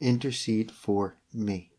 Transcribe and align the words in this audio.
intercede 0.00 0.70
for 0.70 1.14
me. 1.32 1.70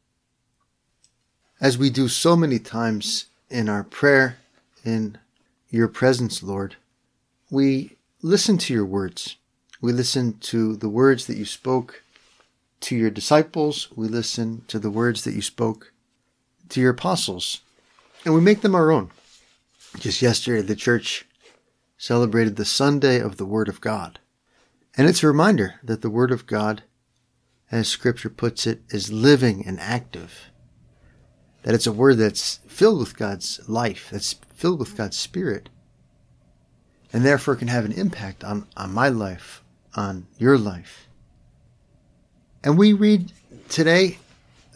As 1.62 1.78
we 1.78 1.90
do 1.90 2.08
so 2.08 2.36
many 2.36 2.60
times 2.60 3.26
in 3.50 3.68
our 3.68 3.84
prayer 3.84 4.38
in 4.86 5.18
your 5.70 5.88
presence, 5.88 6.42
Lord, 6.42 6.76
we 7.50 7.98
listen 8.22 8.58
to 8.60 8.74
your 8.74 8.86
words. 8.86 9.36
We 9.82 9.92
listen 9.92 10.38
to 10.40 10.76
the 10.76 10.90
words 10.90 11.28
that 11.28 11.38
you 11.38 11.46
spoke 11.46 12.04
to 12.82 12.96
your 12.96 13.10
disciples. 13.10 13.90
We 13.96 14.08
listen 14.08 14.64
to 14.68 14.80
the 14.80 14.90
words 14.90 15.24
that 15.24 15.34
you 15.34 15.42
spoke 15.42 15.92
to 16.70 16.80
your 16.80 16.92
apostles, 16.92 17.62
and 18.24 18.34
we 18.34 18.42
make 18.42 18.62
them 18.62 18.76
our 18.76 18.92
own. 18.92 19.10
Just 19.98 20.22
yesterday, 20.22 20.62
the 20.62 20.76
church 20.76 21.26
celebrated 21.98 22.56
the 22.56 22.66
Sunday 22.66 23.20
of 23.20 23.38
the 23.38 23.46
Word 23.46 23.68
of 23.68 23.82
God. 23.82 24.20
And 24.96 25.08
it's 25.08 25.24
a 25.24 25.28
reminder 25.28 25.76
that 25.84 26.02
the 26.02 26.10
Word 26.10 26.32
of 26.32 26.46
God 26.46 26.84
as 27.72 27.88
Scripture 27.88 28.30
puts 28.30 28.66
it, 28.66 28.82
is 28.90 29.12
living 29.12 29.66
and 29.66 29.80
active. 29.80 30.52
That 31.64 31.76
it's 31.76 31.88
a 31.88 31.92
word 31.92 32.18
that's 32.18 32.60
filled 32.68 33.00
with 33.00 33.18
God's 33.18 33.68
life, 33.68 34.10
that's 34.12 34.34
filled 34.54 34.80
with 34.80 34.98
God's 34.98 35.18
Spirit, 35.18 35.70
and 37.12 37.24
therefore 37.24 37.56
can 37.56 37.68
have 37.68 37.86
an 37.86 37.92
impact 37.92 38.44
on, 38.44 38.68
on 38.78 38.94
my 38.94 39.10
life, 39.10 39.64
on 39.96 40.28
your 40.38 40.58
life. 40.58 41.08
And 42.64 42.78
we 42.78 42.94
read 42.94 43.32
today, 43.68 44.18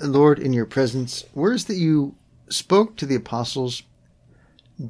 Lord, 0.01 0.39
in 0.39 0.53
your 0.53 0.65
presence, 0.65 1.25
words 1.33 1.65
that 1.65 1.75
you 1.75 2.15
spoke 2.49 2.95
to 2.97 3.05
the 3.05 3.15
apostles 3.15 3.83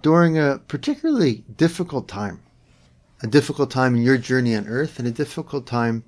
during 0.01 0.37
a 0.37 0.59
particularly 0.67 1.43
difficult 1.57 2.07
time. 2.07 2.41
A 3.21 3.27
difficult 3.27 3.71
time 3.71 3.95
in 3.95 4.01
your 4.01 4.17
journey 4.17 4.55
on 4.55 4.67
earth 4.67 4.99
and 4.99 5.07
a 5.07 5.11
difficult 5.11 5.65
time 5.65 6.03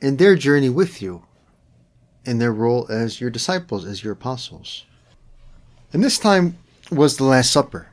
in 0.00 0.16
their 0.16 0.36
journey 0.36 0.68
with 0.68 1.00
you, 1.00 1.24
in 2.24 2.38
their 2.38 2.52
role 2.52 2.86
as 2.90 3.20
your 3.20 3.30
disciples, 3.30 3.84
as 3.84 4.02
your 4.02 4.12
apostles. 4.12 4.84
And 5.92 6.02
this 6.02 6.18
time 6.18 6.58
was 6.90 7.16
the 7.16 7.24
Last 7.24 7.50
Supper. 7.50 7.88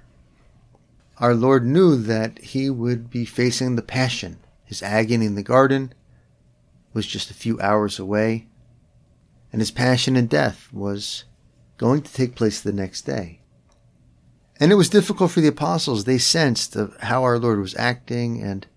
Our 1.17 1.35
Lord 1.35 1.65
knew 1.65 1.95
that 1.95 2.39
he 2.39 2.69
would 2.69 3.09
be 3.09 3.25
facing 3.25 3.75
the 3.75 3.81
passion. 3.81 4.39
His 4.65 4.81
agony 4.81 5.25
in 5.25 5.35
the 5.35 5.43
garden 5.43 5.93
was 6.93 7.05
just 7.05 7.29
a 7.29 7.35
few 7.35 7.59
hours 7.59 7.99
away, 7.99 8.47
and 9.51 9.61
his 9.61 9.71
passion 9.71 10.15
and 10.15 10.29
death 10.29 10.67
was 10.73 11.25
going 11.77 12.01
to 12.01 12.13
take 12.13 12.35
place 12.35 12.61
the 12.61 12.73
next 12.73 13.01
day. 13.01 13.41
And 14.59 14.71
it 14.71 14.75
was 14.75 14.89
difficult 14.89 15.31
for 15.31 15.41
the 15.41 15.47
apostles. 15.47 16.03
They 16.03 16.17
sensed 16.17 16.77
how 17.01 17.23
our 17.23 17.39
Lord 17.39 17.59
was 17.59 17.75
acting 17.75 18.41
and 18.41 18.67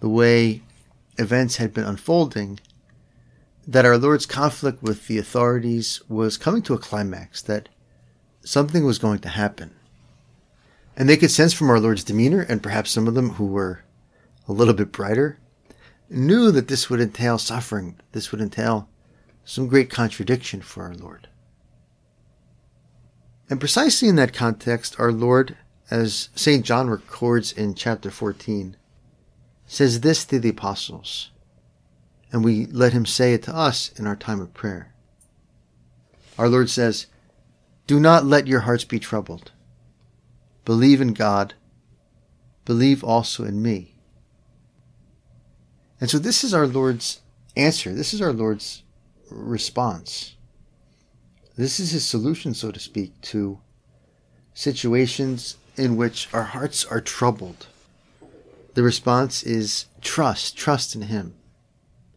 the 0.00 0.08
way 0.08 0.62
events 1.18 1.56
had 1.56 1.72
been 1.72 1.84
unfolding, 1.84 2.60
that 3.66 3.84
our 3.84 3.98
Lord's 3.98 4.26
conflict 4.26 4.82
with 4.82 5.06
the 5.06 5.18
authorities 5.18 6.00
was 6.08 6.36
coming 6.36 6.62
to 6.62 6.74
a 6.74 6.78
climax, 6.78 7.42
that 7.42 7.68
something 8.42 8.84
was 8.84 8.98
going 8.98 9.18
to 9.20 9.28
happen. 9.28 9.74
And 10.96 11.08
they 11.08 11.16
could 11.16 11.30
sense 11.30 11.52
from 11.52 11.68
our 11.70 11.80
Lord's 11.80 12.04
demeanor, 12.04 12.40
and 12.40 12.62
perhaps 12.62 12.90
some 12.90 13.08
of 13.08 13.14
them 13.14 13.30
who 13.30 13.46
were 13.46 13.80
a 14.48 14.52
little 14.52 14.74
bit 14.74 14.92
brighter, 14.92 15.38
knew 16.08 16.50
that 16.52 16.68
this 16.68 16.88
would 16.88 17.00
entail 17.00 17.38
suffering, 17.38 17.98
this 18.12 18.30
would 18.30 18.40
entail 18.40 18.88
some 19.44 19.66
great 19.66 19.90
contradiction 19.90 20.60
for 20.60 20.84
our 20.84 20.94
Lord. 20.94 21.28
And 23.48 23.60
precisely 23.60 24.08
in 24.08 24.16
that 24.16 24.32
context, 24.32 24.98
our 24.98 25.12
Lord, 25.12 25.56
as 25.90 26.30
St. 26.34 26.64
John 26.64 26.88
records 26.90 27.52
in 27.52 27.74
chapter 27.74 28.10
14, 28.10 28.76
says 29.66 30.00
this 30.00 30.24
to 30.24 30.38
the 30.38 30.50
apostles, 30.50 31.30
and 32.32 32.44
we 32.44 32.66
let 32.66 32.92
him 32.92 33.04
say 33.04 33.34
it 33.34 33.42
to 33.44 33.54
us 33.54 33.90
in 33.98 34.06
our 34.06 34.16
time 34.16 34.40
of 34.40 34.54
prayer. 34.54 34.94
Our 36.38 36.48
Lord 36.48 36.70
says, 36.70 37.06
Do 37.86 37.98
not 37.98 38.24
let 38.24 38.46
your 38.46 38.60
hearts 38.60 38.84
be 38.84 38.98
troubled. 38.98 39.52
Believe 40.64 41.00
in 41.00 41.12
God. 41.12 41.54
Believe 42.64 43.02
also 43.02 43.44
in 43.44 43.62
me. 43.62 43.94
And 46.00 46.10
so 46.10 46.18
this 46.18 46.44
is 46.44 46.52
our 46.52 46.66
Lord's 46.66 47.20
answer. 47.56 47.94
This 47.94 48.12
is 48.12 48.20
our 48.20 48.32
Lord's 48.32 48.82
response. 49.30 50.36
This 51.56 51.80
is 51.80 51.92
his 51.92 52.06
solution, 52.06 52.52
so 52.52 52.70
to 52.70 52.78
speak, 52.78 53.18
to 53.22 53.60
situations 54.52 55.56
in 55.76 55.96
which 55.96 56.28
our 56.34 56.42
hearts 56.42 56.84
are 56.84 57.00
troubled 57.00 57.66
the 58.76 58.82
response 58.82 59.42
is 59.42 59.86
trust, 60.02 60.54
trust 60.54 60.94
in 60.94 61.00
Him. 61.00 61.34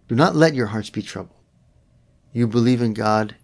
Do 0.09 0.15
not 0.15 0.35
let 0.35 0.53
your 0.53 0.67
hearts 0.67 0.89
be 0.89 1.01
troubled. 1.01 1.39
You 2.33 2.47
believe 2.47 2.81
in 2.81 2.93
God, 2.93 3.35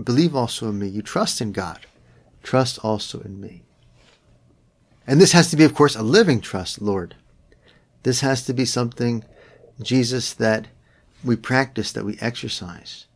believe 0.00 0.36
also 0.36 0.68
in 0.68 0.78
me. 0.78 0.86
You 0.86 1.00
trust 1.00 1.40
in 1.40 1.52
God, 1.52 1.86
trust 2.42 2.78
also 2.84 3.20
in 3.20 3.40
me. 3.40 3.62
And 5.06 5.18
this 5.18 5.32
has 5.32 5.48
to 5.50 5.56
be, 5.56 5.64
of 5.64 5.74
course, 5.74 5.96
a 5.96 6.02
living 6.02 6.42
trust, 6.42 6.82
Lord. 6.82 7.16
This 8.02 8.20
has 8.20 8.44
to 8.44 8.52
be 8.52 8.66
something, 8.66 9.24
Jesus, 9.80 10.34
that 10.34 10.66
we 11.24 11.36
practice, 11.36 11.92
that 11.92 12.04
we 12.04 12.18
exercise. 12.20 13.06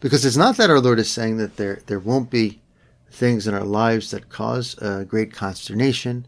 Because 0.00 0.24
it's 0.24 0.34
not 0.38 0.56
that 0.56 0.70
our 0.70 0.80
Lord 0.80 0.98
is 0.98 1.10
saying 1.10 1.36
that 1.36 1.58
there, 1.58 1.82
there 1.88 2.00
won't 2.00 2.30
be 2.30 2.62
things 3.10 3.46
in 3.46 3.52
our 3.52 3.64
lives 3.64 4.12
that 4.12 4.30
cause 4.30 4.80
uh, 4.80 5.04
great 5.04 5.30
consternation, 5.34 6.26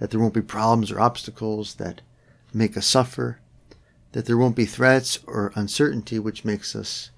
that 0.00 0.10
there 0.10 0.18
won't 0.18 0.34
be 0.34 0.42
problems 0.42 0.90
or 0.90 0.98
obstacles 0.98 1.74
that 1.74 2.00
make 2.52 2.76
us 2.76 2.86
suffer, 2.86 3.38
that 4.12 4.24
there 4.24 4.38
won't 4.38 4.56
be 4.56 4.64
threats 4.64 5.20
or 5.26 5.52
uncertainty 5.54 6.18
which 6.18 6.44
makes 6.44 6.74
us 6.74 7.10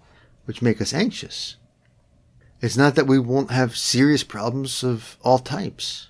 which 0.44 0.60
make 0.60 0.80
us 0.82 0.92
anxious. 0.92 1.56
It's 2.60 2.76
not 2.76 2.96
that 2.96 3.06
we 3.06 3.20
won't 3.20 3.52
have 3.52 3.76
serious 3.76 4.24
problems 4.24 4.82
of 4.82 5.16
all 5.22 5.38
types. 5.38 6.08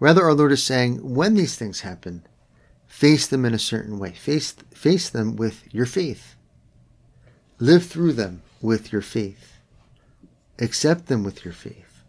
Rather, 0.00 0.24
our 0.24 0.32
Lord 0.32 0.52
is 0.52 0.64
saying, 0.64 1.14
when 1.14 1.34
these 1.34 1.56
things 1.56 1.80
happen, 1.80 2.26
face 2.86 3.26
them 3.26 3.44
in 3.44 3.52
a 3.52 3.58
certain 3.58 3.98
way. 3.98 4.12
Face, 4.12 4.52
face 4.72 5.10
them 5.10 5.36
with 5.36 5.62
your 5.74 5.84
faith. 5.84 6.36
Live 7.58 7.84
through 7.84 8.14
them 8.14 8.42
with 8.62 8.92
your 8.92 9.02
faith. 9.02 9.58
Accept 10.58 11.06
them 11.06 11.22
with 11.22 11.44
your 11.44 11.54
faith. 11.54 12.02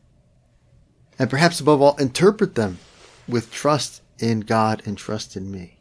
And 1.20 1.30
perhaps 1.30 1.60
above 1.60 1.82
all, 1.82 1.98
interpret 1.98 2.56
them 2.56 2.78
with 3.28 3.52
trust 3.52 4.02
in 4.20 4.42
God 4.42 4.82
and 4.86 4.98
trust 4.98 5.36
in 5.36 5.52
me. 5.52 5.80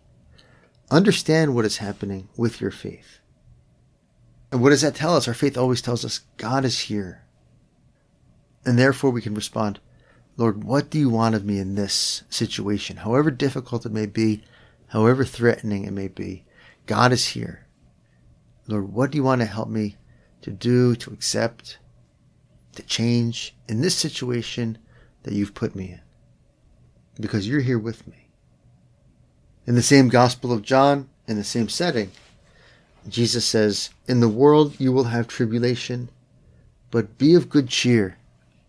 Understand 0.91 1.55
what 1.55 1.65
is 1.65 1.79
happening 1.79 2.29
with 2.37 2.61
your 2.61 2.71
faith. 2.71 3.21
And 4.53 4.63
what 4.63 4.71
does 4.71 4.83
that 4.83 4.95
tell 4.95 5.17
us? 5.17 5.27
Our 5.27 5.35
faith 5.35 5.59
always 5.59 5.83
tells 5.83 6.05
us 6.05 6.21
God 6.37 6.65
is 6.65 6.81
here. 6.81 7.23
And 8.65 8.79
therefore 8.79 9.11
we 9.11 9.23
can 9.23 9.35
respond, 9.35 9.81
Lord, 10.37 10.65
what 10.65 10.91
do 10.91 10.99
you 10.99 11.09
want 11.09 11.35
of 11.35 11.45
me 11.45 11.59
in 11.59 11.75
this 11.75 12.23
situation? 12.29 12.99
However 12.99 13.31
difficult 13.31 13.87
it 13.87 13.93
may 13.93 14.07
be, 14.07 14.43
however 14.89 15.25
threatening 15.25 15.85
it 15.85 15.93
may 15.93 16.09
be, 16.09 16.45
God 16.87 17.13
is 17.13 17.29
here. 17.29 17.67
Lord, 18.69 18.93
what 18.93 19.11
do 19.11 19.19
you 19.19 19.25
want 19.25 19.41
to 19.41 19.47
help 19.47 19.69
me 19.69 19.97
to 20.43 20.51
do, 20.51 20.95
to 20.97 21.13
accept, 21.13 21.79
to 22.75 22.83
change 22.83 23.57
in 23.69 23.81
this 23.81 23.97
situation 23.97 24.79
that 25.23 25.35
you've 25.35 25.55
put 25.55 25.75
me 25.75 25.93
in? 25.93 26.01
Because 27.21 27.49
you're 27.49 27.61
here 27.61 27.79
with 27.79 28.07
me. 28.07 28.29
In 29.67 29.75
the 29.75 29.83
same 29.83 30.09
Gospel 30.09 30.53
of 30.53 30.63
John, 30.63 31.09
in 31.27 31.37
the 31.37 31.45
same 31.45 31.69
setting, 31.69 32.11
Jesus 33.09 33.45
says, 33.45 33.91
In 34.07 34.21
the 34.21 34.29
world 34.29 34.79
you 34.79 34.93
will 34.93 35.05
have 35.05 35.29
tribulation, 35.29 36.09
but 36.91 37.19
be 37.19 37.35
of 37.35 37.49
good 37.49 37.69
cheer. 37.69 38.17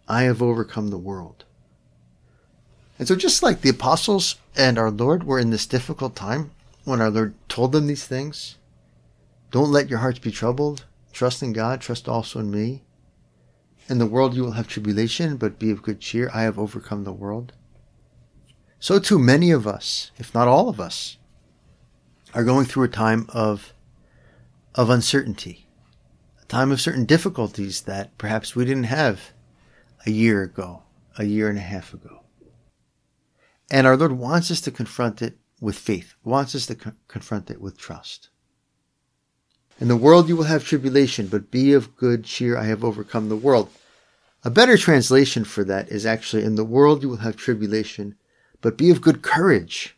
I 0.08 0.24
have 0.24 0.42
overcome 0.42 0.90
the 0.90 0.98
world. 0.98 1.44
And 2.98 3.08
so, 3.08 3.16
just 3.16 3.44
like 3.44 3.62
the 3.62 3.70
apostles 3.70 4.38
and 4.56 4.80
our 4.80 4.90
Lord 4.90 5.24
were 5.24 5.38
in 5.38 5.52
this 5.52 5.68
difficult 5.68 6.16
time 6.16 6.52
when 6.84 7.02
our 7.02 7.10
Lord 7.10 7.36
told 7.48 7.74
them 7.74 7.88
these 7.88 8.06
things, 8.06 8.58
don't 9.52 9.72
let 9.72 9.90
your 9.90 10.00
hearts 10.00 10.20
be 10.20 10.32
troubled. 10.32 10.86
Trust 11.14 11.44
in 11.44 11.54
God, 11.54 11.82
trust 11.82 12.08
also 12.08 12.40
in 12.40 12.50
me. 12.50 12.84
In 13.90 14.00
the 14.00 14.06
world 14.06 14.34
you 14.34 14.44
will 14.44 14.52
have 14.52 14.68
tribulation, 14.68 15.38
but 15.38 15.60
be 15.60 15.72
of 15.72 15.82
good 15.82 16.00
cheer. 16.00 16.30
I 16.34 16.42
have 16.44 16.60
overcome 16.60 17.04
the 17.04 17.14
world. 17.14 17.54
So 18.80 19.00
too 19.00 19.18
many 19.18 19.52
of 19.52 19.66
us, 19.66 20.12
if 20.18 20.34
not 20.34 20.48
all 20.48 20.70
of 20.70 20.80
us, 20.80 21.18
are 22.34 22.44
going 22.44 22.66
through 22.66 22.84
a 22.84 22.90
time 22.90 23.26
of 23.30 23.74
of 24.76 24.92
uncertainty, 24.92 25.68
a 26.40 26.46
time 26.46 26.72
of 26.72 26.80
certain 26.80 27.06
difficulties 27.06 27.82
that 27.82 28.16
perhaps 28.20 28.56
we 28.56 28.64
didn't 28.64 28.84
have 28.84 29.34
a 30.06 30.12
year 30.12 30.44
ago, 30.44 30.84
a 31.18 31.24
year 31.24 31.50
and 31.50 31.58
a 31.58 31.62
half 31.62 31.94
ago. 31.94 32.22
And 33.72 33.88
our 33.88 33.98
Lord 33.98 34.12
wants 34.12 34.52
us 34.52 34.62
to 34.62 34.72
confront 34.72 35.22
it 35.24 35.40
with 35.60 35.76
faith, 35.76 36.14
wants 36.24 36.54
us 36.54 36.68
to 36.68 36.76
co- 36.76 36.92
confront 37.08 37.50
it 37.50 37.60
with 37.60 37.80
trust. 37.80 38.30
In 39.80 39.88
the 39.88 39.96
world 39.96 40.30
you 40.30 40.36
will 40.36 40.44
have 40.46 40.64
tribulation, 40.64 41.28
but 41.28 41.50
be 41.50 41.74
of 41.74 41.96
good 41.96 42.24
cheer, 42.24 42.56
I 42.56 42.66
have 42.66 42.84
overcome 42.84 43.30
the 43.30 43.36
world. 43.36 43.70
A 44.44 44.52
better 44.52 44.78
translation 44.78 45.44
for 45.44 45.64
that 45.64 45.90
is 45.90 46.06
actually, 46.06 46.44
in 46.44 46.56
the 46.56 46.64
world 46.64 47.02
you 47.02 47.10
will 47.10 47.18
have 47.18 47.36
tribulation, 47.36 48.16
but 48.62 48.78
be 48.78 48.90
of 48.90 49.02
good 49.02 49.22
courage, 49.22 49.98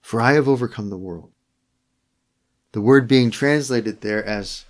for 0.00 0.20
I 0.20 0.32
have 0.32 0.48
overcome 0.48 0.90
the 0.90 0.98
world. 0.98 1.30
The 2.72 2.80
word 2.80 3.08
being 3.08 3.30
translated 3.30 4.00
there 4.00 4.24
as 4.24 4.64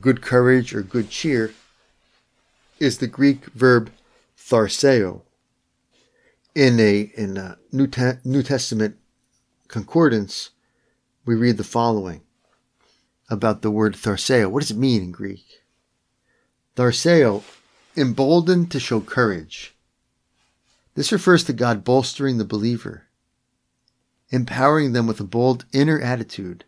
good 0.00 0.20
courage 0.20 0.74
or 0.74 0.82
good 0.82 1.10
cheer 1.10 1.52
is 2.78 2.98
the 2.98 3.06
Greek 3.06 3.46
verb 3.46 3.90
tharseo. 4.36 5.22
In 6.54 6.80
a, 6.80 7.12
in 7.14 7.36
a 7.36 7.58
New, 7.70 7.86
Te- 7.86 8.18
New 8.24 8.42
Testament 8.42 8.96
concordance, 9.68 10.50
we 11.24 11.34
read 11.34 11.56
the 11.56 11.64
following 11.64 12.22
about 13.30 13.62
the 13.62 13.70
word 13.70 13.94
tharseo. 13.94 14.50
What 14.50 14.60
does 14.60 14.70
it 14.70 14.76
mean 14.76 15.02
in 15.02 15.10
Greek? 15.12 15.44
Tharseo, 16.76 17.42
emboldened 17.96 18.70
to 18.70 18.80
show 18.80 19.00
courage. 19.00 19.74
This 20.98 21.12
refers 21.12 21.44
to 21.44 21.52
God 21.52 21.84
bolstering 21.84 22.38
the 22.38 22.44
believer, 22.44 23.04
empowering 24.30 24.94
them 24.94 25.06
with 25.06 25.20
a 25.20 25.24
bold 25.24 25.64
inner 25.72 26.00
attitude 26.00 26.64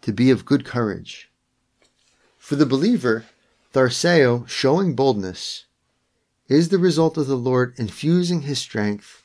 to 0.00 0.10
be 0.10 0.30
of 0.30 0.46
good 0.46 0.64
courage. 0.64 1.30
For 2.38 2.56
the 2.56 2.64
believer, 2.64 3.26
Tharseo, 3.74 4.48
showing 4.48 4.96
boldness, 4.96 5.66
is 6.48 6.70
the 6.70 6.78
result 6.78 7.18
of 7.18 7.26
the 7.26 7.36
Lord 7.36 7.74
infusing 7.76 8.40
his 8.40 8.58
strength 8.58 9.22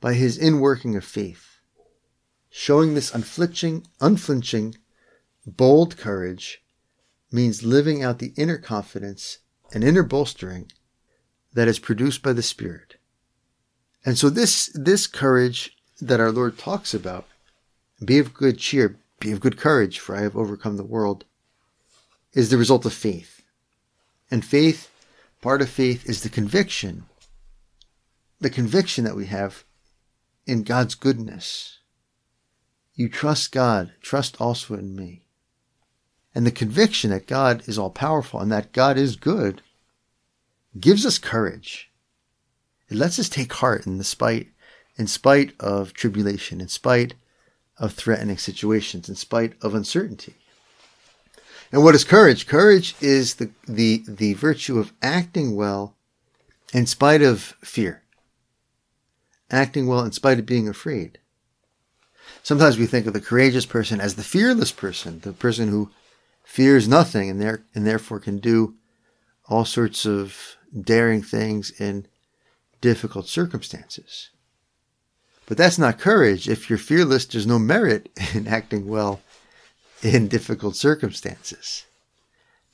by 0.00 0.14
his 0.14 0.38
inworking 0.38 0.96
of 0.96 1.04
faith, 1.04 1.58
showing 2.48 2.94
this 2.94 3.12
unflinching, 3.12 3.88
unflinching 4.00 4.76
Bold 5.44 5.96
courage 5.96 6.62
means 7.32 7.64
living 7.64 8.04
out 8.04 8.20
the 8.20 8.34
inner 8.36 8.58
confidence 8.58 9.38
and 9.72 9.82
inner 9.82 10.04
bolstering 10.04 10.70
that 11.52 11.66
is 11.66 11.80
produced 11.80 12.22
by 12.22 12.32
the 12.32 12.40
Spirit. 12.40 12.95
And 14.06 14.16
so 14.16 14.30
this, 14.30 14.70
this 14.74 15.06
courage 15.06 15.76
that 16.00 16.20
our 16.20 16.32
Lord 16.32 16.56
talks 16.56 16.94
about, 16.94 17.26
be 18.02 18.18
of 18.18 18.32
good 18.32 18.58
cheer, 18.58 18.96
be 19.20 19.32
of 19.32 19.40
good 19.40 19.58
courage, 19.58 19.98
for 19.98 20.16
I 20.16 20.22
have 20.22 20.36
overcome 20.36 20.78
the 20.78 20.84
world, 20.84 21.24
is 22.32 22.48
the 22.48 22.56
result 22.56 22.86
of 22.86 22.94
faith. 22.94 23.42
And 24.30 24.42
faith, 24.42 24.90
part 25.42 25.60
of 25.60 25.68
faith 25.68 26.08
is 26.08 26.22
the 26.22 26.30
conviction, 26.30 27.04
the 28.40 28.48
conviction 28.48 29.04
that 29.04 29.16
we 29.16 29.26
have 29.26 29.64
in 30.46 30.62
God's 30.62 30.94
goodness. 30.94 31.80
You 32.94 33.10
trust 33.10 33.52
God, 33.52 33.92
trust 34.00 34.40
also 34.40 34.74
in 34.74 34.96
me 34.96 35.26
and 36.36 36.46
the 36.46 36.50
conviction 36.50 37.08
that 37.08 37.26
God 37.26 37.66
is 37.66 37.78
all 37.78 37.88
powerful 37.88 38.40
and 38.40 38.52
that 38.52 38.74
God 38.74 38.98
is 38.98 39.16
good 39.16 39.62
gives 40.78 41.06
us 41.06 41.16
courage. 41.16 41.90
It 42.88 42.96
lets 42.96 43.18
us 43.18 43.28
take 43.28 43.52
heart 43.52 43.86
in 43.86 43.98
the 43.98 44.04
spite, 44.04 44.48
in 44.96 45.06
spite 45.06 45.52
of 45.60 45.92
tribulation, 45.92 46.60
in 46.60 46.68
spite 46.68 47.14
of 47.78 47.92
threatening 47.92 48.38
situations, 48.38 49.08
in 49.08 49.16
spite 49.16 49.54
of 49.62 49.74
uncertainty. 49.74 50.34
And 51.72 51.82
what 51.82 51.94
is 51.94 52.04
courage? 52.04 52.46
Courage 52.46 52.94
is 53.00 53.34
the, 53.34 53.50
the, 53.66 54.04
the 54.06 54.34
virtue 54.34 54.78
of 54.78 54.92
acting 55.02 55.56
well 55.56 55.96
in 56.72 56.86
spite 56.86 57.22
of 57.22 57.54
fear. 57.62 58.02
Acting 59.50 59.86
well 59.86 60.00
in 60.00 60.12
spite 60.12 60.38
of 60.38 60.46
being 60.46 60.68
afraid. 60.68 61.18
Sometimes 62.42 62.78
we 62.78 62.86
think 62.86 63.06
of 63.06 63.12
the 63.12 63.20
courageous 63.20 63.66
person 63.66 64.00
as 64.00 64.14
the 64.14 64.22
fearless 64.22 64.72
person, 64.72 65.20
the 65.20 65.32
person 65.32 65.68
who 65.68 65.90
fears 66.44 66.86
nothing 66.86 67.28
and, 67.28 67.40
there, 67.40 67.64
and 67.74 67.86
therefore 67.86 68.20
can 68.20 68.38
do 68.38 68.74
all 69.48 69.64
sorts 69.64 70.06
of 70.06 70.56
daring 70.80 71.22
things 71.22 71.70
in 71.80 72.06
difficult 72.80 73.28
circumstances. 73.28 74.30
But 75.46 75.56
that's 75.56 75.78
not 75.78 75.98
courage. 75.98 76.48
If 76.48 76.68
you're 76.68 76.78
fearless, 76.78 77.24
there's 77.24 77.46
no 77.46 77.58
merit 77.58 78.10
in 78.34 78.46
acting 78.46 78.88
well 78.88 79.20
in 80.02 80.28
difficult 80.28 80.76
circumstances. 80.76 81.84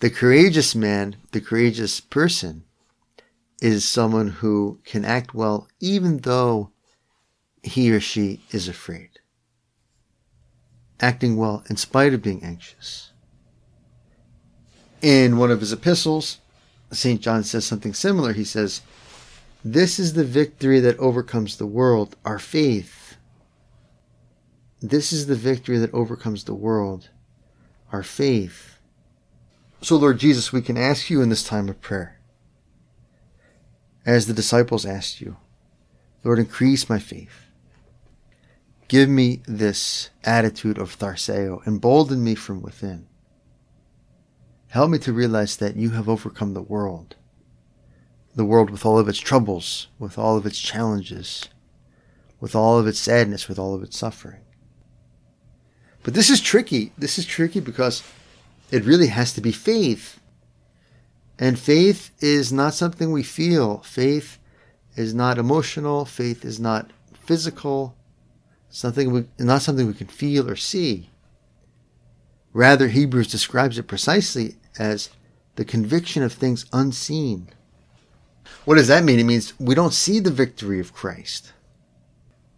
The 0.00 0.10
courageous 0.10 0.74
man, 0.74 1.16
the 1.30 1.40
courageous 1.40 2.00
person, 2.00 2.64
is 3.60 3.88
someone 3.88 4.28
who 4.28 4.80
can 4.84 5.04
act 5.04 5.34
well 5.34 5.68
even 5.78 6.18
though 6.18 6.72
he 7.62 7.92
or 7.92 8.00
she 8.00 8.42
is 8.50 8.66
afraid. 8.66 9.10
Acting 11.00 11.36
well 11.36 11.62
in 11.70 11.76
spite 11.76 12.12
of 12.12 12.22
being 12.22 12.42
anxious. 12.42 13.12
In 15.00 15.36
one 15.36 15.50
of 15.50 15.60
his 15.60 15.72
epistles, 15.72 16.38
St. 16.90 17.20
John 17.20 17.44
says 17.44 17.64
something 17.64 17.94
similar. 17.94 18.32
He 18.32 18.44
says, 18.44 18.82
This 19.64 20.00
is 20.00 20.14
the 20.14 20.24
victory 20.24 20.80
that 20.80 20.98
overcomes 20.98 21.56
the 21.56 21.66
world, 21.66 22.16
our 22.24 22.40
faith. 22.40 23.16
This 24.80 25.12
is 25.12 25.26
the 25.26 25.36
victory 25.36 25.78
that 25.78 25.94
overcomes 25.94 26.44
the 26.44 26.54
world, 26.54 27.10
our 27.92 28.02
faith. 28.02 28.78
So, 29.80 29.96
Lord 29.96 30.18
Jesus, 30.18 30.52
we 30.52 30.62
can 30.62 30.76
ask 30.76 31.10
you 31.10 31.22
in 31.22 31.28
this 31.28 31.44
time 31.44 31.68
of 31.68 31.80
prayer, 31.80 32.18
as 34.04 34.26
the 34.26 34.32
disciples 34.32 34.84
asked 34.84 35.20
you, 35.20 35.36
Lord, 36.24 36.40
increase 36.40 36.88
my 36.88 36.98
faith. 36.98 37.46
Give 38.88 39.08
me 39.08 39.42
this 39.46 40.10
attitude 40.24 40.78
of 40.78 40.98
tharseo, 40.98 41.64
embolden 41.66 42.22
me 42.22 42.34
from 42.34 42.62
within. 42.62 43.06
Help 44.68 44.90
me 44.90 44.98
to 44.98 45.12
realize 45.12 45.56
that 45.56 45.76
you 45.76 45.90
have 45.90 46.08
overcome 46.08 46.54
the 46.54 46.62
world. 46.62 47.14
The 48.34 48.44
world 48.44 48.70
with 48.70 48.86
all 48.86 48.98
of 48.98 49.08
its 49.08 49.18
troubles, 49.18 49.88
with 49.98 50.18
all 50.18 50.36
of 50.36 50.46
its 50.46 50.58
challenges, 50.58 51.48
with 52.40 52.54
all 52.54 52.78
of 52.78 52.86
its 52.86 52.98
sadness, 52.98 53.48
with 53.48 53.58
all 53.58 53.74
of 53.74 53.82
its 53.82 53.96
suffering. 53.96 54.40
But 56.02 56.14
this 56.14 56.30
is 56.30 56.40
tricky. 56.40 56.92
This 56.98 57.18
is 57.18 57.26
tricky 57.26 57.60
because 57.60 58.02
it 58.70 58.84
really 58.84 59.08
has 59.08 59.32
to 59.34 59.40
be 59.40 59.52
faith. 59.52 60.20
And 61.38 61.58
faith 61.58 62.10
is 62.20 62.52
not 62.52 62.74
something 62.74 63.12
we 63.12 63.22
feel. 63.22 63.78
Faith 63.78 64.38
is 64.96 65.14
not 65.14 65.38
emotional. 65.38 66.04
Faith 66.04 66.44
is 66.44 66.58
not 66.58 66.90
physical. 67.12 67.94
Something 68.70 69.12
we, 69.12 69.24
not 69.38 69.62
something 69.62 69.86
we 69.86 69.94
can 69.94 70.06
feel 70.06 70.48
or 70.48 70.56
see. 70.56 71.10
Rather, 72.52 72.88
Hebrews 72.88 73.30
describes 73.30 73.78
it 73.78 73.86
precisely 73.86 74.56
as 74.78 75.10
the 75.56 75.64
conviction 75.64 76.22
of 76.22 76.32
things 76.32 76.66
unseen. 76.72 77.48
What 78.64 78.76
does 78.76 78.88
that 78.88 79.04
mean? 79.04 79.18
It 79.18 79.24
means 79.24 79.58
we 79.58 79.74
don't 79.74 79.92
see 79.92 80.20
the 80.20 80.30
victory 80.30 80.80
of 80.80 80.92
Christ. 80.92 81.52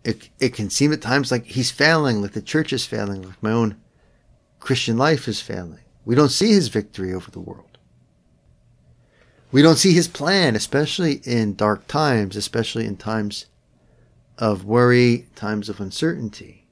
It, 0.05 0.29
it 0.39 0.53
can 0.53 0.69
seem 0.69 0.93
at 0.93 1.01
times 1.01 1.31
like 1.31 1.47
he's 1.47 1.71
failing, 1.71 2.21
like 2.21 2.33
the 2.33 2.43
church 2.43 2.73
is 2.73 2.85
failing, 2.85 3.23
like 3.23 3.43
my 3.43 3.53
own 3.53 3.77
Christian 4.61 4.99
life 4.99 5.27
is 5.29 5.41
failing. 5.41 5.81
We 6.05 6.15
don't 6.15 6.31
see 6.31 6.53
his 6.53 6.69
victory 6.69 7.15
over 7.15 7.31
the 7.31 7.41
world. 7.41 7.79
We 9.51 9.63
don't 9.63 9.77
see 9.77 9.93
his 9.93 10.09
plan, 10.09 10.57
especially 10.57 11.21
in 11.25 11.55
dark 11.55 11.87
times, 11.87 12.37
especially 12.37 12.87
in 12.87 12.97
times 12.97 13.47
of 14.37 14.65
worry, 14.65 15.29
times 15.37 15.69
of 15.69 15.81
uncertainty. 15.81 16.67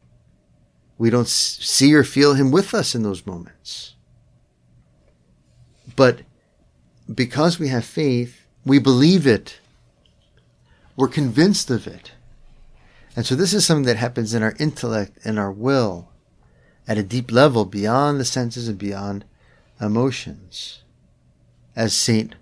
We 0.99 1.09
don't 1.09 1.29
see 1.29 1.95
or 1.95 2.05
feel 2.05 2.35
him 2.35 2.51
with 2.51 2.75
us 2.75 2.95
in 2.95 3.03
those 3.03 3.25
moments. 3.25 3.95
But 5.97 6.23
because 7.13 7.59
we 7.59 7.69
have 7.69 7.85
faith, 7.85 8.42
we 8.65 8.79
believe 8.79 9.27
it. 9.27 9.59
We're 10.97 11.09
convinced 11.09 11.71
of 11.71 11.87
it. 11.87 12.13
And 13.17 13.27
so 13.27 13.35
this 13.35 13.53
is 13.53 13.67
something 13.67 13.85
that 13.87 13.97
happens 13.97 14.35
in 14.35 14.43
our 14.43 14.55
intellect 14.59 15.19
and 15.25 15.39
our 15.39 15.53
will 15.53 16.09
at 16.89 16.99
a 16.99 17.03
deep 17.03 17.31
level 17.31 17.65
beyond 17.65 18.19
the 18.19 18.25
senses 18.25 18.69
and 18.69 18.79
beyond 18.79 19.25
emotions. 19.81 20.83
As 21.77 21.95
St. 21.95 22.35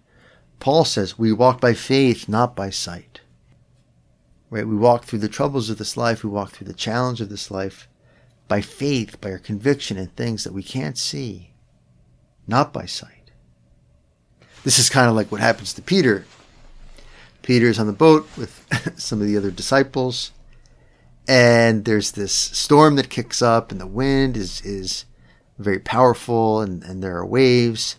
Paul 0.59 0.85
says, 0.85 1.19
we 1.19 1.33
walk 1.33 1.61
by 1.61 1.75
faith, 1.75 2.29
not 2.29 2.55
by 2.55 2.71
sight. 2.71 3.21
Right? 4.51 4.67
We 4.67 4.77
walk 4.77 5.05
through 5.05 5.21
the 5.21 5.29
troubles 5.29 5.71
of 5.71 5.79
this 5.79 5.97
life, 5.97 6.25
we 6.25 6.31
walk 6.31 6.53
through 6.53 6.67
the 6.67 6.75
challenge 6.75 7.21
of 7.21 7.29
this 7.29 7.51
life 7.51 7.89
by 8.49 8.61
faith, 8.61 9.21
by 9.21 9.31
our 9.31 9.39
conviction 9.39 9.97
in 9.97 10.09
things 10.09 10.43
that 10.45 10.53
we 10.53 10.63
can't 10.63 10.99
see, 10.99 11.53
not 12.47 12.73
by 12.73 12.85
sight. 12.85 13.20
This 14.65 14.79
is 14.79 14.91
kind 14.91 15.09
of 15.09 15.17
like 15.17 15.33
what 15.33 15.41
happens 15.41 15.73
to 15.75 15.83
Peter. 15.83 16.25
Peter 17.43 17.67
is 17.67 17.79
on 17.79 17.87
the 17.87 17.93
boat 17.93 18.29
with 18.37 18.67
some 18.97 19.21
of 19.21 19.27
the 19.27 19.37
other 19.37 19.51
disciples, 19.51 20.33
and 21.27 21.85
there's 21.85 22.13
this 22.13 22.33
storm 22.33 22.97
that 22.97 23.09
kicks 23.09 23.41
up, 23.41 23.73
and 23.73 23.81
the 23.81 23.87
wind 23.87 24.37
is 24.37 24.61
is 24.63 25.05
very 25.61 25.79
powerful 25.79 26.61
and, 26.61 26.83
and 26.83 27.03
there 27.03 27.17
are 27.17 27.27
waves. 27.27 27.97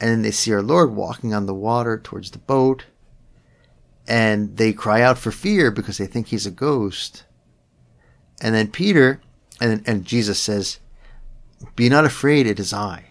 And 0.00 0.10
then 0.10 0.22
they 0.22 0.30
see 0.30 0.52
our 0.52 0.62
Lord 0.62 0.94
walking 0.94 1.32
on 1.32 1.46
the 1.46 1.54
water 1.54 1.98
towards 1.98 2.32
the 2.32 2.38
boat. 2.38 2.84
And 4.06 4.56
they 4.56 4.72
cry 4.72 5.02
out 5.02 5.18
for 5.18 5.32
fear 5.32 5.70
because 5.70 5.98
they 5.98 6.06
think 6.06 6.28
he's 6.28 6.46
a 6.46 6.50
ghost. 6.50 7.24
And 8.42 8.54
then 8.54 8.68
Peter 8.68 9.20
and, 9.60 9.82
and 9.86 10.04
Jesus 10.04 10.38
says, 10.38 10.78
Be 11.74 11.88
not 11.88 12.04
afraid, 12.04 12.46
it 12.46 12.60
is 12.60 12.72
I. 12.72 13.04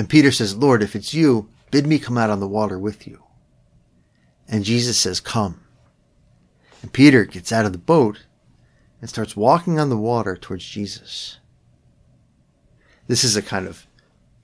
And 0.00 0.08
Peter 0.08 0.32
says, 0.32 0.56
Lord, 0.56 0.82
if 0.82 0.96
it's 0.96 1.12
you, 1.12 1.50
bid 1.70 1.86
me 1.86 1.98
come 1.98 2.16
out 2.16 2.30
on 2.30 2.40
the 2.40 2.48
water 2.48 2.78
with 2.78 3.06
you. 3.06 3.22
And 4.48 4.64
Jesus 4.64 4.96
says, 4.96 5.20
Come. 5.20 5.60
And 6.80 6.90
Peter 6.90 7.26
gets 7.26 7.52
out 7.52 7.66
of 7.66 7.72
the 7.72 7.78
boat 7.78 8.24
and 9.02 9.10
starts 9.10 9.36
walking 9.36 9.78
on 9.78 9.90
the 9.90 9.98
water 9.98 10.38
towards 10.38 10.64
Jesus. 10.64 11.36
This 13.08 13.24
is 13.24 13.36
a 13.36 13.42
kind 13.42 13.66
of 13.66 13.86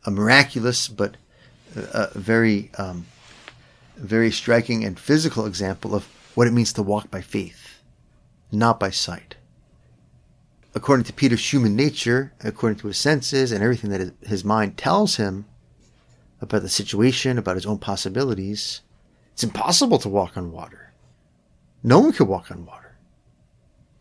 a 0.05 0.11
miraculous 0.11 0.89
but 0.89 1.17
a 1.75 2.11
very, 2.19 2.71
um, 2.77 3.07
very 3.97 4.31
striking 4.31 4.85
and 4.85 4.99
physical 4.99 5.47
example 5.47 5.95
of 5.95 6.05
what 6.35 6.47
it 6.47 6.53
means 6.53 6.75
to 6.75 6.83
walk 6.83 7.11
by 7.11 7.23
faith, 7.23 7.81
not 8.53 8.79
by 8.79 8.91
sight. 8.91 9.37
According 10.77 11.05
to 11.05 11.15
Peter's 11.15 11.51
human 11.55 11.75
nature, 11.75 12.35
according 12.45 12.79
to 12.81 12.89
his 12.89 12.99
senses 12.99 13.51
and 13.51 13.65
everything 13.65 13.89
that 13.89 14.13
his 14.27 14.45
mind 14.45 14.77
tells 14.77 15.17
him 15.17 15.47
about 16.43 16.61
the 16.61 16.69
situation, 16.69 17.39
about 17.39 17.55
his 17.55 17.65
own 17.65 17.79
possibilities, 17.79 18.83
it's 19.33 19.43
impossible 19.43 19.99
to 19.99 20.11
walk 20.11 20.37
on 20.37 20.53
water. 20.53 20.93
No 21.83 22.01
one 22.01 22.13
can 22.13 22.27
walk 22.27 22.51
on 22.51 22.67
water. 22.67 22.99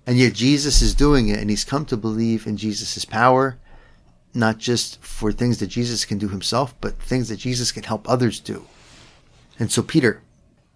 And 0.05 0.17
yet 0.17 0.33
Jesus 0.33 0.81
is 0.81 0.93
doing 0.93 1.29
it, 1.29 1.39
and 1.39 1.49
he's 1.49 1.63
come 1.63 1.85
to 1.85 1.95
believe 1.95 2.45
in 2.45 2.57
Jesus' 2.57 3.05
power, 3.05 3.57
not 4.33 4.57
just 4.57 5.01
for 5.01 5.31
things 5.31 5.59
that 5.59 5.67
Jesus 5.67 6.03
can 6.03 6.17
do 6.17 6.27
himself, 6.27 6.75
but 6.81 7.01
things 7.01 7.29
that 7.29 7.37
Jesus 7.37 7.71
can 7.71 7.83
help 7.83 8.07
others 8.09 8.41
do. 8.41 8.65
And 9.57 9.71
so 9.71 9.81
Peter, 9.81 10.23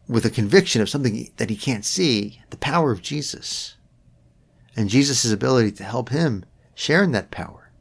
with 0.08 0.24
a 0.24 0.30
conviction 0.30 0.82
of 0.82 0.90
something 0.90 1.30
that 1.36 1.50
he 1.50 1.58
can't 1.58 1.84
see, 1.84 2.42
the 2.52 2.58
power 2.58 2.94
of 2.94 3.02
Jesus, 3.02 3.76
and 4.76 4.90
Jesus' 4.90 5.32
ability 5.32 5.72
to 5.74 5.84
help 5.84 6.10
him 6.10 6.46
share 6.76 7.04
in 7.04 7.12
that 7.12 7.32
power, 7.32 7.72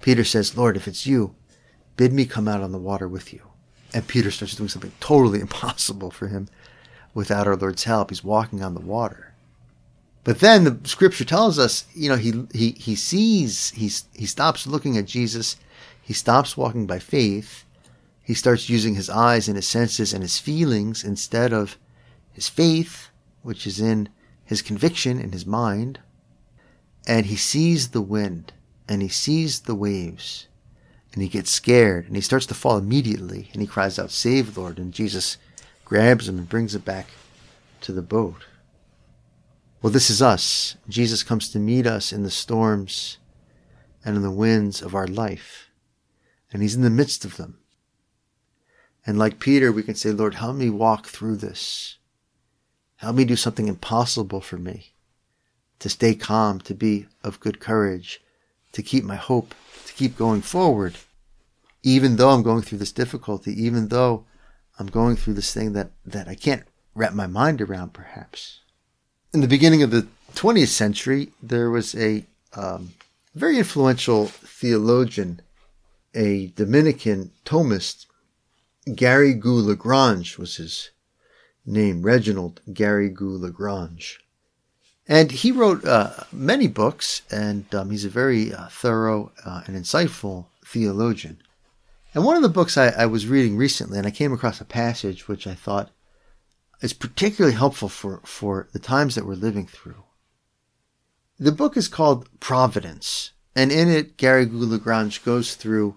Peter 0.00 0.24
says, 0.24 0.56
Lord, 0.56 0.76
if 0.76 0.88
it's 0.88 1.06
you, 1.06 1.34
bid 1.96 2.12
me 2.12 2.24
come 2.24 2.48
out 2.48 2.62
on 2.62 2.72
the 2.72 2.78
water 2.78 3.06
with 3.06 3.32
you. 3.32 3.42
And 3.92 4.06
Peter 4.06 4.30
starts 4.30 4.54
doing 4.54 4.68
something 4.68 4.92
totally 5.00 5.40
impossible 5.46 6.10
for 6.10 6.28
him 6.28 6.48
without 7.14 7.46
our 7.46 7.56
Lord's 7.56 7.84
help. 7.84 8.10
He's 8.10 8.24
walking 8.24 8.62
on 8.62 8.74
the 8.74 8.80
water. 8.80 9.34
But 10.22 10.40
then 10.40 10.64
the 10.64 10.78
scripture 10.84 11.24
tells 11.24 11.58
us, 11.58 11.86
you 11.94 12.08
know, 12.08 12.16
he 12.16 12.46
he 12.52 12.72
he 12.72 12.94
sees, 12.94 13.70
he 13.70 13.90
he 14.14 14.26
stops 14.26 14.66
looking 14.66 14.98
at 14.98 15.06
Jesus, 15.06 15.56
he 16.02 16.12
stops 16.12 16.58
walking 16.58 16.86
by 16.86 16.98
faith, 16.98 17.64
he 18.22 18.34
starts 18.34 18.68
using 18.68 18.94
his 18.94 19.08
eyes 19.08 19.48
and 19.48 19.56
his 19.56 19.66
senses 19.66 20.12
and 20.12 20.22
his 20.22 20.38
feelings 20.38 21.02
instead 21.04 21.52
of 21.52 21.78
his 22.32 22.48
faith, 22.48 23.08
which 23.42 23.66
is 23.66 23.80
in 23.80 24.10
his 24.44 24.60
conviction 24.60 25.18
in 25.18 25.32
his 25.32 25.46
mind, 25.46 26.00
and 27.06 27.26
he 27.26 27.36
sees 27.36 27.88
the 27.88 28.02
wind 28.02 28.52
and 28.88 29.02
he 29.02 29.08
sees 29.08 29.60
the 29.60 29.74
waves 29.74 30.46
and 31.12 31.22
he 31.22 31.28
gets 31.28 31.50
scared 31.50 32.06
and 32.06 32.16
he 32.16 32.22
starts 32.22 32.46
to 32.46 32.54
fall 32.54 32.78
immediately 32.78 33.50
and 33.52 33.60
he 33.60 33.66
cries 33.66 33.98
out, 33.98 34.10
Save, 34.10 34.56
Lord. 34.56 34.78
And 34.78 34.92
Jesus 34.92 35.38
grabs 35.84 36.28
him 36.28 36.38
and 36.38 36.48
brings 36.48 36.74
him 36.74 36.82
back 36.82 37.08
to 37.82 37.92
the 37.92 38.02
boat. 38.02 38.46
Well, 39.82 39.92
this 39.92 40.10
is 40.10 40.20
us. 40.20 40.76
Jesus 40.88 41.22
comes 41.22 41.48
to 41.50 41.58
meet 41.58 41.86
us 41.86 42.12
in 42.12 42.22
the 42.22 42.30
storms 42.30 43.18
and 44.04 44.16
in 44.16 44.22
the 44.22 44.30
winds 44.30 44.82
of 44.82 44.94
our 44.94 45.06
life, 45.06 45.70
and 46.52 46.62
He's 46.62 46.74
in 46.74 46.82
the 46.82 46.90
midst 46.90 47.24
of 47.24 47.36
them. 47.36 47.58
And 49.06 49.18
like 49.18 49.40
Peter, 49.40 49.72
we 49.72 49.82
can 49.82 49.94
say, 49.94 50.10
Lord, 50.10 50.34
help 50.34 50.56
me 50.56 50.68
walk 50.68 51.06
through 51.06 51.36
this. 51.36 51.98
Help 52.96 53.16
me 53.16 53.24
do 53.24 53.36
something 53.36 53.68
impossible 53.68 54.42
for 54.42 54.58
me. 54.58 54.92
To 55.80 55.88
stay 55.88 56.14
calm, 56.14 56.60
to 56.60 56.74
be 56.74 57.06
of 57.24 57.40
good 57.40 57.60
courage, 57.60 58.22
to 58.72 58.82
keep 58.82 59.04
my 59.04 59.16
hope, 59.16 59.54
to 59.86 59.92
keep 59.92 60.16
going 60.16 60.42
forward. 60.42 60.96
Even 61.82 62.16
though 62.16 62.30
I'm 62.30 62.42
going 62.42 62.62
through 62.62 62.78
this 62.78 62.92
difficulty, 62.92 63.52
even 63.64 63.88
though 63.88 64.24
I'm 64.78 64.86
going 64.86 65.16
through 65.16 65.34
this 65.34 65.52
thing 65.52 65.72
that, 65.72 65.90
that 66.04 66.28
I 66.28 66.34
can't 66.34 66.64
wrap 66.94 67.14
my 67.14 67.26
mind 67.26 67.60
around, 67.60 67.94
perhaps 67.94 68.60
in 69.32 69.40
the 69.40 69.48
beginning 69.48 69.82
of 69.82 69.90
the 69.90 70.06
20th 70.34 70.68
century, 70.68 71.32
there 71.42 71.70
was 71.70 71.94
a 71.94 72.24
um, 72.54 72.92
very 73.34 73.58
influential 73.58 74.26
theologian, 74.26 75.40
a 76.14 76.48
Dominican 76.56 77.30
Thomist, 77.44 78.06
Garrigou 78.88 79.64
Lagrange 79.64 80.36
was 80.36 80.56
his 80.56 80.90
name, 81.64 82.02
Reginald 82.02 82.60
Garrigou 82.70 83.38
Lagrange. 83.38 84.18
And 85.08 85.32
he 85.32 85.50
wrote 85.50 85.84
uh, 85.84 86.12
many 86.30 86.68
books, 86.68 87.22
and 87.30 87.72
um, 87.74 87.90
he's 87.90 88.04
a 88.04 88.10
very 88.10 88.54
uh, 88.54 88.68
thorough 88.68 89.32
uh, 89.44 89.62
and 89.66 89.76
insightful 89.76 90.46
theologian. 90.64 91.42
And 92.14 92.24
one 92.24 92.36
of 92.36 92.42
the 92.42 92.48
books 92.48 92.76
I, 92.76 92.88
I 92.88 93.06
was 93.06 93.26
reading 93.26 93.56
recently, 93.56 93.98
and 93.98 94.06
I 94.06 94.10
came 94.10 94.32
across 94.32 94.60
a 94.60 94.64
passage 94.64 95.28
which 95.28 95.46
I 95.46 95.54
thought 95.54 95.90
is 96.80 96.92
particularly 96.92 97.56
helpful 97.56 97.88
for, 97.88 98.20
for 98.24 98.68
the 98.72 98.78
times 98.78 99.14
that 99.14 99.26
we're 99.26 99.34
living 99.34 99.66
through. 99.66 100.04
The 101.38 101.52
book 101.52 101.76
is 101.76 101.88
called 101.88 102.28
Providence, 102.40 103.30
and 103.54 103.72
in 103.72 103.88
it, 103.88 104.16
Garrigou 104.16 104.68
Lagrange 104.68 105.24
goes 105.24 105.54
through 105.54 105.96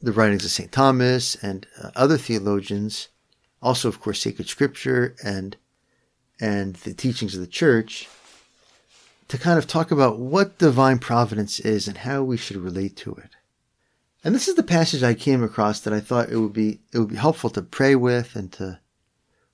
the 0.00 0.12
writings 0.12 0.44
of 0.44 0.50
St. 0.50 0.70
Thomas 0.70 1.34
and 1.36 1.66
uh, 1.82 1.90
other 1.96 2.18
theologians, 2.18 3.08
also, 3.62 3.88
of 3.88 4.00
course, 4.00 4.20
sacred 4.20 4.48
scripture 4.48 5.16
and, 5.24 5.56
and 6.40 6.74
the 6.76 6.94
teachings 6.94 7.34
of 7.34 7.40
the 7.40 7.46
church, 7.46 8.08
to 9.28 9.38
kind 9.38 9.58
of 9.58 9.66
talk 9.66 9.90
about 9.90 10.18
what 10.18 10.58
divine 10.58 10.98
providence 10.98 11.60
is 11.60 11.88
and 11.88 11.98
how 11.98 12.22
we 12.22 12.36
should 12.36 12.56
relate 12.56 12.96
to 12.96 13.14
it. 13.14 13.30
And 14.22 14.34
this 14.34 14.48
is 14.48 14.54
the 14.54 14.62
passage 14.62 15.02
I 15.02 15.14
came 15.14 15.42
across 15.42 15.80
that 15.80 15.92
I 15.92 16.00
thought 16.00 16.30
it 16.30 16.38
would 16.38 16.52
be 16.52 16.80
it 16.92 16.98
would 16.98 17.10
be 17.10 17.16
helpful 17.16 17.50
to 17.50 17.62
pray 17.62 17.94
with 17.94 18.34
and 18.36 18.50
to 18.52 18.80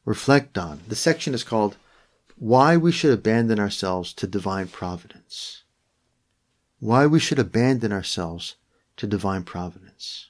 reflect 0.05 0.57
on. 0.57 0.81
The 0.87 0.97
section 0.97 1.35
is 1.35 1.45
called 1.45 1.77
Why 2.37 2.77
We 2.77 2.93
Should 2.93 3.13
Abandon 3.13 3.59
Ourselves 3.59 4.13
to 4.15 4.27
Divine 4.27 4.69
Providence. 4.69 5.65
Why 6.79 7.07
we 7.07 7.19
should 7.19 7.39
abandon 7.39 7.93
ourselves 7.93 8.57
to 8.97 9.07
divine 9.07 9.43
providence. 9.43 10.30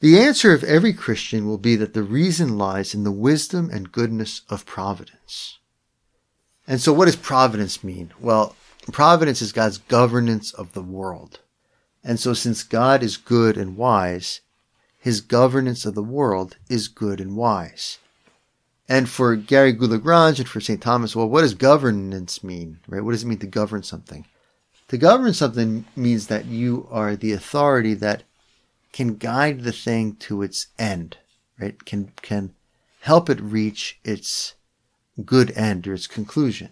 The 0.00 0.18
answer 0.18 0.54
of 0.54 0.64
every 0.64 0.94
Christian 0.94 1.46
will 1.46 1.58
be 1.58 1.76
that 1.76 1.92
the 1.92 2.02
reason 2.02 2.56
lies 2.56 2.94
in 2.94 3.04
the 3.04 3.12
wisdom 3.12 3.68
and 3.70 3.92
goodness 3.92 4.40
of 4.48 4.64
providence. 4.64 5.58
And 6.66 6.80
so 6.80 6.92
what 6.92 7.04
does 7.04 7.16
providence 7.16 7.84
mean? 7.84 8.12
Well, 8.18 8.56
providence 8.92 9.42
is 9.42 9.52
God's 9.52 9.76
governance 9.76 10.54
of 10.54 10.72
the 10.72 10.82
world. 10.82 11.40
And 12.02 12.18
so 12.18 12.32
since 12.32 12.62
God 12.62 13.02
is 13.02 13.18
good 13.18 13.58
and 13.58 13.76
wise, 13.76 14.40
his 14.98 15.20
governance 15.20 15.84
of 15.84 15.94
the 15.94 16.02
world 16.02 16.56
is 16.70 16.88
good 16.88 17.20
and 17.20 17.36
wise. 17.36 17.98
And 18.88 19.06
for 19.06 19.36
Garrigou 19.36 19.86
Lagrange 19.86 20.40
and 20.40 20.48
for 20.48 20.60
St. 20.60 20.80
Thomas, 20.80 21.14
well, 21.14 21.28
what 21.28 21.42
does 21.42 21.54
governance 21.54 22.42
mean, 22.42 22.80
right? 22.88 23.04
What 23.04 23.12
does 23.12 23.22
it 23.22 23.26
mean 23.26 23.38
to 23.38 23.46
govern 23.46 23.82
something? 23.82 24.24
To 24.88 24.96
govern 24.96 25.34
something 25.34 25.84
means 25.94 26.26
that 26.28 26.46
you 26.46 26.88
are 26.90 27.16
the 27.16 27.32
authority 27.32 27.92
that 27.94 28.22
can 28.92 29.16
guide 29.16 29.62
the 29.62 29.72
thing 29.72 30.16
to 30.16 30.42
its 30.42 30.68
end, 30.78 31.18
right? 31.60 31.84
Can, 31.84 32.12
can 32.22 32.54
help 33.00 33.30
it 33.30 33.40
reach 33.40 33.98
its 34.04 34.54
good 35.24 35.50
end 35.56 35.86
or 35.86 35.94
its 35.94 36.06
conclusion. 36.06 36.70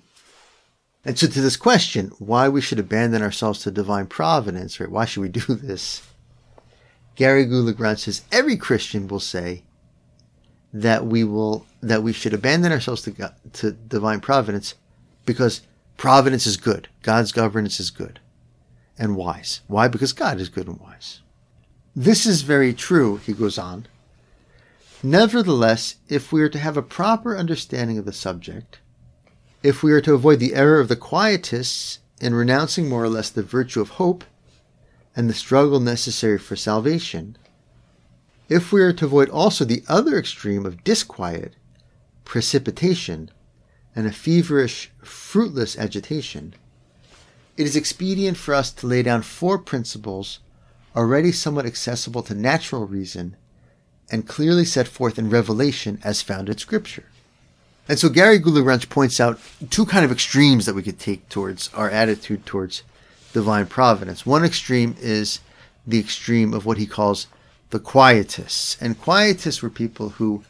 And 1.04 1.18
so 1.18 1.26
to 1.26 1.40
this 1.40 1.56
question, 1.56 2.10
why 2.18 2.48
we 2.48 2.60
should 2.60 2.78
abandon 2.78 3.22
ourselves 3.22 3.62
to 3.62 3.70
divine 3.70 4.06
providence, 4.06 4.80
right? 4.80 4.90
Why 4.90 5.04
should 5.04 5.20
we 5.20 5.28
do 5.28 5.40
this? 5.54 6.02
Garrigou 7.16 7.64
Lagrange 7.64 8.00
says 8.00 8.22
every 8.30 8.56
Christian 8.56 9.08
will 9.08 9.20
say, 9.20 9.64
that 10.72 11.06
we 11.06 11.25
will 11.25 11.66
that 11.82 12.02
we 12.02 12.12
should 12.12 12.34
abandon 12.34 12.72
ourselves 12.72 13.02
to 13.02 13.34
to 13.52 13.72
divine 13.72 14.20
providence 14.20 14.75
because 15.25 15.62
providence 15.96 16.46
is 16.46 16.56
good. 16.56 16.88
God's 17.02 17.32
governance 17.32 17.80
is 17.80 17.90
good 17.90 18.20
and 18.98 19.16
wise. 19.16 19.60
Why? 19.66 19.88
Because 19.88 20.12
God 20.12 20.40
is 20.40 20.48
good 20.48 20.66
and 20.66 20.78
wise. 20.80 21.22
This 22.00 22.26
is 22.26 22.42
very 22.42 22.74
true, 22.74 23.16
he 23.16 23.32
goes 23.32 23.58
on. 23.58 23.88
Nevertheless, 25.02 25.96
if 26.08 26.30
we 26.30 26.42
are 26.42 26.48
to 26.48 26.58
have 26.60 26.76
a 26.76 26.80
proper 26.80 27.36
understanding 27.36 27.98
of 27.98 28.04
the 28.04 28.12
subject, 28.12 28.78
if 29.64 29.82
we 29.82 29.90
are 29.90 30.00
to 30.02 30.14
avoid 30.14 30.38
the 30.38 30.54
error 30.54 30.78
of 30.78 30.86
the 30.86 30.94
quietists 30.94 31.98
in 32.20 32.36
renouncing 32.36 32.88
more 32.88 33.02
or 33.02 33.08
less 33.08 33.30
the 33.30 33.42
virtue 33.42 33.80
of 33.80 33.88
hope 33.98 34.22
and 35.16 35.28
the 35.28 35.34
struggle 35.34 35.80
necessary 35.80 36.38
for 36.38 36.54
salvation, 36.54 37.36
if 38.48 38.70
we 38.70 38.80
are 38.80 38.92
to 38.92 39.06
avoid 39.06 39.28
also 39.30 39.64
the 39.64 39.82
other 39.88 40.16
extreme 40.16 40.64
of 40.64 40.84
disquiet, 40.84 41.56
precipitation, 42.24 43.28
and 43.96 44.06
a 44.06 44.12
feverish, 44.12 44.92
fruitless 45.02 45.76
agitation, 45.76 46.54
it 47.56 47.66
is 47.66 47.74
expedient 47.74 48.36
for 48.36 48.54
us 48.54 48.70
to 48.70 48.86
lay 48.86 49.02
down 49.02 49.22
four 49.22 49.58
principles 49.58 50.38
already 50.98 51.30
somewhat 51.30 51.64
accessible 51.64 52.24
to 52.24 52.34
natural 52.34 52.84
reason 52.84 53.36
and 54.10 54.26
clearly 54.26 54.64
set 54.64 54.88
forth 54.88 55.16
in 55.16 55.30
revelation 55.30 56.00
as 56.02 56.22
found 56.22 56.48
in 56.48 56.58
scripture. 56.58 57.04
And 57.88 58.00
so 58.00 58.08
Garrigou 58.08 58.52
Lagrange 58.52 58.88
points 58.88 59.20
out 59.20 59.38
two 59.70 59.86
kind 59.86 60.04
of 60.04 60.10
extremes 60.10 60.66
that 60.66 60.74
we 60.74 60.82
could 60.82 60.98
take 60.98 61.28
towards 61.28 61.72
our 61.72 61.88
attitude 61.88 62.44
towards 62.44 62.82
divine 63.32 63.66
providence. 63.66 64.26
One 64.26 64.44
extreme 64.44 64.96
is 65.00 65.38
the 65.86 66.00
extreme 66.00 66.52
of 66.52 66.66
what 66.66 66.78
he 66.78 66.86
calls 66.86 67.28
the 67.70 67.78
quietists. 67.78 68.76
And 68.80 69.00
quietists 69.00 69.62
were 69.62 69.70
people 69.70 70.08
who 70.10 70.42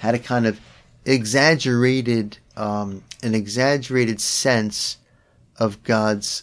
had 0.00 0.16
a 0.16 0.18
kind 0.18 0.46
of 0.46 0.60
exaggerated, 1.04 2.38
um, 2.56 3.04
an 3.22 3.36
exaggerated 3.36 4.20
sense 4.20 4.96
of 5.58 5.82
God's 5.84 6.42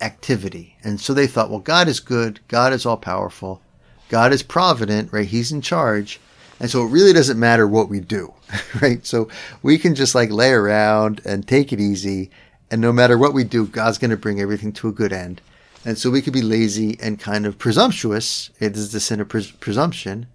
activity. 0.00 0.76
And 0.82 1.00
so 1.00 1.14
they 1.14 1.26
thought, 1.26 1.50
well, 1.50 1.60
God 1.60 1.88
is 1.88 2.00
good. 2.00 2.40
God 2.48 2.72
is 2.72 2.86
all 2.86 2.96
powerful. 2.96 3.60
God 4.08 4.32
is 4.32 4.42
provident, 4.42 5.12
right? 5.12 5.26
He's 5.26 5.52
in 5.52 5.60
charge. 5.60 6.20
And 6.58 6.70
so 6.70 6.84
it 6.84 6.90
really 6.90 7.12
doesn't 7.12 7.38
matter 7.38 7.66
what 7.66 7.88
we 7.88 8.00
do, 8.00 8.34
right? 8.82 9.04
So 9.06 9.28
we 9.62 9.78
can 9.78 9.94
just 9.94 10.14
like 10.14 10.30
lay 10.30 10.50
around 10.50 11.20
and 11.24 11.46
take 11.46 11.72
it 11.72 11.80
easy. 11.80 12.30
And 12.70 12.80
no 12.80 12.92
matter 12.92 13.16
what 13.16 13.34
we 13.34 13.44
do, 13.44 13.66
God's 13.66 13.98
going 13.98 14.10
to 14.10 14.16
bring 14.16 14.40
everything 14.40 14.72
to 14.74 14.88
a 14.88 14.92
good 14.92 15.12
end. 15.12 15.40
And 15.84 15.96
so 15.96 16.10
we 16.10 16.20
could 16.20 16.34
be 16.34 16.42
lazy 16.42 16.98
and 17.00 17.18
kind 17.18 17.46
of 17.46 17.58
presumptuous. 17.58 18.50
It 18.60 18.76
is 18.76 18.92
the 18.92 19.00
sin 19.00 19.20
of 19.20 19.28
pres- 19.28 19.50
presumption, 19.50 20.26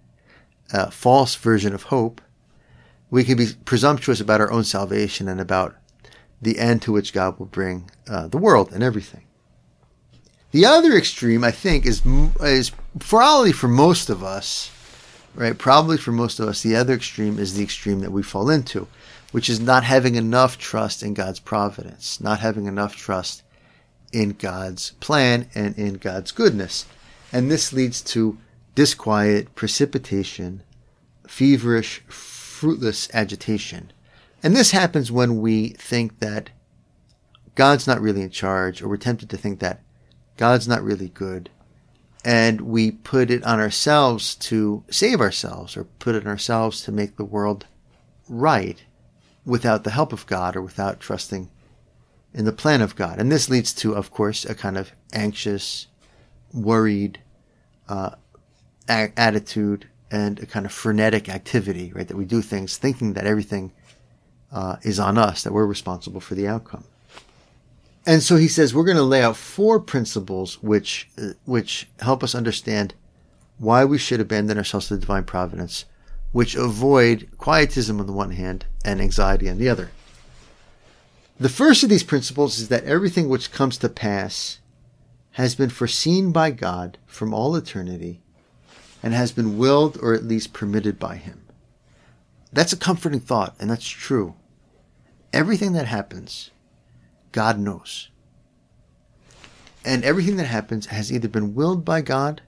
a 0.72 0.90
false 0.90 1.36
version 1.36 1.72
of 1.72 1.84
hope. 1.84 2.20
We 3.10 3.22
can 3.22 3.36
be 3.36 3.48
presumptuous 3.64 4.20
about 4.20 4.40
our 4.40 4.50
own 4.50 4.64
salvation 4.64 5.28
and 5.28 5.40
about 5.40 5.76
the 6.42 6.58
end 6.58 6.82
to 6.82 6.92
which 6.92 7.12
God 7.12 7.38
will 7.38 7.46
bring 7.46 7.88
uh, 8.08 8.26
the 8.26 8.38
world 8.38 8.72
and 8.72 8.82
everything. 8.82 9.25
The 10.52 10.64
other 10.64 10.92
extreme, 10.96 11.44
I 11.44 11.50
think, 11.50 11.86
is 11.86 12.02
is 12.40 12.72
probably 12.98 13.52
for 13.52 13.68
most 13.68 14.08
of 14.08 14.22
us, 14.22 14.70
right? 15.34 15.56
Probably 15.56 15.98
for 15.98 16.12
most 16.12 16.40
of 16.40 16.48
us, 16.48 16.62
the 16.62 16.76
other 16.76 16.94
extreme 16.94 17.38
is 17.38 17.54
the 17.54 17.64
extreme 17.64 18.00
that 18.00 18.12
we 18.12 18.22
fall 18.22 18.48
into, 18.48 18.86
which 19.32 19.50
is 19.50 19.60
not 19.60 19.84
having 19.84 20.14
enough 20.14 20.56
trust 20.56 21.02
in 21.02 21.14
God's 21.14 21.40
providence, 21.40 22.20
not 22.20 22.40
having 22.40 22.66
enough 22.66 22.96
trust 22.96 23.42
in 24.12 24.30
God's 24.30 24.92
plan 24.92 25.50
and 25.54 25.76
in 25.76 25.94
God's 25.94 26.32
goodness. 26.32 26.86
And 27.32 27.50
this 27.50 27.72
leads 27.72 28.00
to 28.02 28.38
disquiet, 28.74 29.54
precipitation, 29.54 30.62
feverish, 31.26 32.02
fruitless 32.08 33.10
agitation. 33.12 33.92
And 34.42 34.54
this 34.54 34.70
happens 34.70 35.10
when 35.10 35.40
we 35.40 35.70
think 35.70 36.20
that 36.20 36.50
God's 37.56 37.86
not 37.86 38.00
really 38.00 38.22
in 38.22 38.30
charge, 38.30 38.80
or 38.80 38.88
we're 38.88 38.96
tempted 38.96 39.28
to 39.30 39.36
think 39.36 39.58
that 39.58 39.80
God's 40.36 40.68
not 40.68 40.82
really 40.82 41.08
good. 41.08 41.50
And 42.24 42.62
we 42.62 42.90
put 42.90 43.30
it 43.30 43.44
on 43.44 43.60
ourselves 43.60 44.34
to 44.36 44.82
save 44.90 45.20
ourselves, 45.20 45.76
or 45.76 45.84
put 45.84 46.16
it 46.16 46.24
on 46.24 46.28
ourselves 46.28 46.82
to 46.82 46.92
make 46.92 47.16
the 47.16 47.24
world 47.24 47.66
right 48.28 48.82
without 49.44 49.84
the 49.84 49.92
help 49.92 50.12
of 50.12 50.26
God 50.26 50.56
or 50.56 50.62
without 50.62 50.98
trusting 50.98 51.48
in 52.34 52.44
the 52.44 52.52
plan 52.52 52.82
of 52.82 52.96
God. 52.96 53.20
And 53.20 53.30
this 53.30 53.48
leads 53.48 53.72
to, 53.74 53.94
of 53.94 54.10
course, 54.10 54.44
a 54.44 54.54
kind 54.54 54.76
of 54.76 54.90
anxious, 55.12 55.86
worried 56.52 57.20
uh, 57.88 58.10
a- 58.88 59.12
attitude 59.16 59.88
and 60.10 60.40
a 60.40 60.46
kind 60.46 60.66
of 60.66 60.72
frenetic 60.72 61.28
activity, 61.28 61.92
right? 61.94 62.06
That 62.08 62.16
we 62.16 62.24
do 62.24 62.42
things 62.42 62.76
thinking 62.76 63.12
that 63.14 63.26
everything 63.26 63.72
uh, 64.52 64.76
is 64.82 64.98
on 64.98 65.16
us, 65.16 65.44
that 65.44 65.52
we're 65.52 65.66
responsible 65.66 66.20
for 66.20 66.34
the 66.34 66.48
outcome. 66.48 66.84
And 68.06 68.22
so 68.22 68.36
he 68.36 68.46
says 68.46 68.72
we're 68.72 68.84
going 68.84 68.96
to 68.96 69.02
lay 69.02 69.22
out 69.22 69.36
four 69.36 69.80
principles 69.80 70.62
which 70.62 71.08
uh, 71.18 71.32
which 71.44 71.88
help 72.00 72.22
us 72.22 72.34
understand 72.34 72.94
why 73.58 73.84
we 73.84 73.98
should 73.98 74.20
abandon 74.20 74.58
ourselves 74.58 74.88
to 74.88 74.96
divine 74.96 75.24
providence, 75.24 75.86
which 76.30 76.54
avoid 76.54 77.28
quietism 77.36 77.98
on 77.98 78.06
the 78.06 78.12
one 78.12 78.30
hand 78.30 78.64
and 78.84 79.00
anxiety 79.00 79.50
on 79.50 79.58
the 79.58 79.68
other. 79.68 79.90
The 81.38 81.48
first 81.48 81.82
of 81.82 81.90
these 81.90 82.04
principles 82.04 82.58
is 82.58 82.68
that 82.68 82.84
everything 82.84 83.28
which 83.28 83.52
comes 83.52 83.76
to 83.78 83.88
pass 83.88 84.60
has 85.32 85.54
been 85.54 85.68
foreseen 85.68 86.32
by 86.32 86.50
God 86.50 86.96
from 87.06 87.34
all 87.34 87.56
eternity 87.56 88.22
and 89.02 89.12
has 89.12 89.32
been 89.32 89.58
willed 89.58 89.98
or 90.00 90.14
at 90.14 90.24
least 90.24 90.54
permitted 90.54 90.98
by 90.98 91.16
Him. 91.16 91.42
That's 92.52 92.72
a 92.72 92.76
comforting 92.78 93.20
thought, 93.20 93.54
and 93.60 93.68
that's 93.68 93.86
true. 93.86 94.34
Everything 95.32 95.72
that 95.74 95.86
happens, 95.86 96.50
God 97.36 97.58
knows. 97.58 98.08
And 99.84 100.02
everything 100.02 100.36
that 100.36 100.46
happens 100.46 100.86
has 100.86 101.12
either 101.12 101.28
been 101.28 101.54
willed 101.54 101.84
by 101.84 102.00
God 102.00 102.40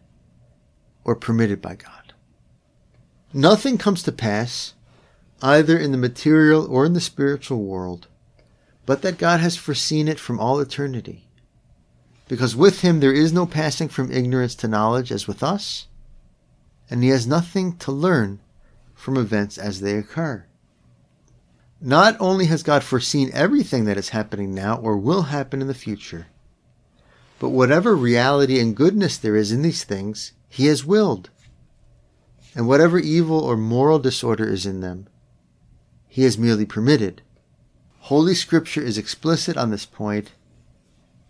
or 1.05 1.15
permitted 1.15 1.61
by 1.61 1.75
God. 1.75 2.15
Nothing 3.35 3.77
comes 3.77 4.03
to 4.05 4.13
pass, 4.13 4.73
either 5.43 5.77
in 5.77 5.93
the 5.93 5.99
material 5.99 6.67
or 6.75 6.87
in 6.87 6.95
the 6.95 7.03
spiritual 7.03 7.65
world, 7.65 8.07
but 8.87 9.03
that 9.03 9.19
God 9.19 9.41
has 9.41 9.59
foreseen 9.59 10.09
it 10.09 10.19
from 10.19 10.41
all 10.41 10.59
eternity. 10.59 11.29
Because 12.27 12.57
with 12.57 12.81
him 12.81 13.01
there 13.01 13.13
is 13.13 13.31
no 13.31 13.45
passing 13.45 13.91
from 13.91 14.11
ignorance 14.11 14.55
to 14.55 14.69
knowledge 14.69 15.13
as 15.13 15.29
with 15.29 15.43
us, 15.43 15.87
and 16.89 17.03
he 17.03 17.11
has 17.11 17.27
nothing 17.27 17.77
to 17.77 17.93
learn 17.93 18.41
from 18.95 19.19
events 19.19 19.59
as 19.59 19.83
they 19.83 19.97
occur. 19.97 20.48
Not 21.81 22.17
only 22.19 22.47
has 22.47 22.63
God 22.63 22.83
foreseen 22.83 23.31
everything 23.33 23.85
that 23.85 23.97
is 23.97 24.09
happening 24.09 24.53
now 24.55 24.77
or 24.77 24.97
will 24.97 25.23
happen 25.23 25.61
in 25.61 25.69
the 25.69 25.75
future, 25.75 26.27
but 27.39 27.51
whatever 27.51 27.95
reality 27.95 28.59
and 28.59 28.77
goodness 28.77 29.17
there 29.17 29.37
is 29.37 29.53
in 29.53 29.63
these 29.63 29.85
things, 29.85 30.33
he 30.49 30.67
has 30.67 30.85
willed. 30.85 31.31
And 32.55 32.67
whatever 32.67 32.99
evil 32.99 33.39
or 33.39 33.57
moral 33.57 34.01
disorder 34.01 34.49
is 34.49 34.67
in 34.67 34.81
them, 34.81 35.07
he 36.09 36.25
has 36.25 36.37
merely 36.37 36.67
permitted. 36.67 37.23
Holy 38.01 38.35
Scripture 38.35 38.83
is 38.83 38.99
explicit 38.99 39.57
on 39.57 39.71
this 39.71 39.87
point, 39.87 40.33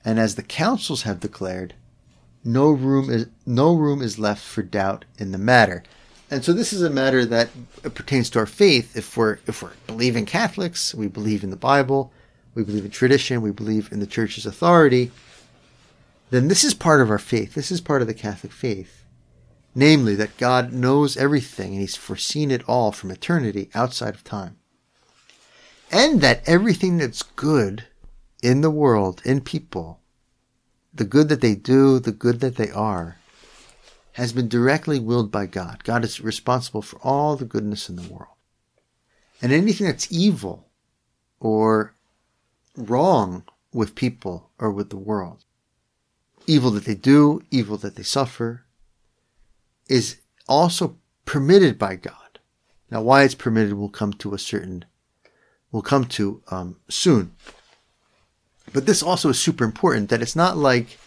and 0.04 0.18
as 0.18 0.36
the 0.36 0.42
councils 0.42 1.02
have 1.02 1.20
declared, 1.20 1.74
no 2.42 2.70
room 2.70 3.10
is 3.10 3.26
no 3.44 3.74
room 3.74 4.00
is 4.00 4.18
left 4.18 4.42
for 4.42 4.62
doubt 4.62 5.04
in 5.18 5.32
the 5.32 5.38
matter. 5.38 5.82
And 6.30 6.44
so 6.44 6.52
this 6.52 6.72
is 6.72 6.82
a 6.82 6.90
matter 6.90 7.24
that 7.24 7.48
uh, 7.84 7.88
pertains 7.88 8.28
to 8.30 8.38
our 8.38 8.46
faith. 8.46 8.96
If 8.96 9.16
we're 9.16 9.38
if 9.46 9.62
we're 9.62 9.72
believing 9.86 10.26
Catholics, 10.26 10.94
we 10.94 11.08
believe 11.08 11.42
in 11.42 11.50
the 11.50 11.56
Bible, 11.56 12.12
we 12.54 12.64
believe 12.64 12.84
in 12.84 12.90
tradition, 12.90 13.40
we 13.40 13.50
believe 13.50 13.90
in 13.90 14.00
the 14.00 14.06
church's 14.06 14.46
authority, 14.46 15.10
then 16.30 16.48
this 16.48 16.64
is 16.64 16.74
part 16.74 17.00
of 17.00 17.10
our 17.10 17.18
faith. 17.18 17.54
This 17.54 17.70
is 17.70 17.80
part 17.80 18.02
of 18.02 18.08
the 18.08 18.14
Catholic 18.14 18.52
faith. 18.52 19.04
Namely, 19.74 20.14
that 20.16 20.36
God 20.38 20.72
knows 20.72 21.16
everything 21.16 21.72
and 21.72 21.80
He's 21.80 21.96
foreseen 21.96 22.50
it 22.50 22.68
all 22.68 22.92
from 22.92 23.10
eternity 23.10 23.70
outside 23.74 24.14
of 24.14 24.24
time 24.24 24.58
and 25.90 26.20
that 26.20 26.42
everything 26.46 26.98
that's 26.98 27.22
good 27.22 27.86
in 28.42 28.60
the 28.60 28.70
world, 28.70 29.22
in 29.24 29.40
people, 29.40 30.00
the 30.92 31.04
good 31.04 31.28
that 31.28 31.40
they 31.40 31.54
do, 31.54 31.98
the 31.98 32.12
good 32.12 32.40
that 32.40 32.56
they 32.56 32.70
are, 32.70 33.17
has 34.18 34.32
been 34.32 34.48
directly 34.48 34.98
willed 34.98 35.30
by 35.30 35.46
God. 35.46 35.84
God 35.84 36.02
is 36.02 36.20
responsible 36.20 36.82
for 36.82 36.98
all 37.04 37.36
the 37.36 37.44
goodness 37.44 37.88
in 37.88 37.94
the 37.94 38.12
world. 38.12 38.34
And 39.40 39.52
anything 39.52 39.86
that's 39.86 40.10
evil 40.10 40.66
or 41.38 41.94
wrong 42.76 43.44
with 43.72 43.94
people 43.94 44.50
or 44.58 44.72
with 44.72 44.90
the 44.90 44.96
world, 44.96 45.44
evil 46.48 46.72
that 46.72 46.84
they 46.84 46.96
do, 46.96 47.42
evil 47.52 47.76
that 47.76 47.94
they 47.94 48.02
suffer, 48.02 48.64
is 49.88 50.16
also 50.48 50.98
permitted 51.24 51.78
by 51.78 51.94
God. 51.94 52.40
Now, 52.90 53.02
why 53.02 53.22
it's 53.22 53.36
permitted 53.36 53.74
will 53.74 53.88
come 53.88 54.12
to 54.14 54.34
a 54.34 54.38
certain 54.38 54.84
we'll 55.70 55.82
come 55.82 56.06
to 56.06 56.42
um, 56.50 56.76
soon. 56.88 57.36
But 58.72 58.84
this 58.84 59.00
also 59.00 59.28
is 59.28 59.38
super 59.38 59.62
important 59.62 60.08
that 60.08 60.22
it's 60.22 60.34
not 60.34 60.56
like 60.56 60.98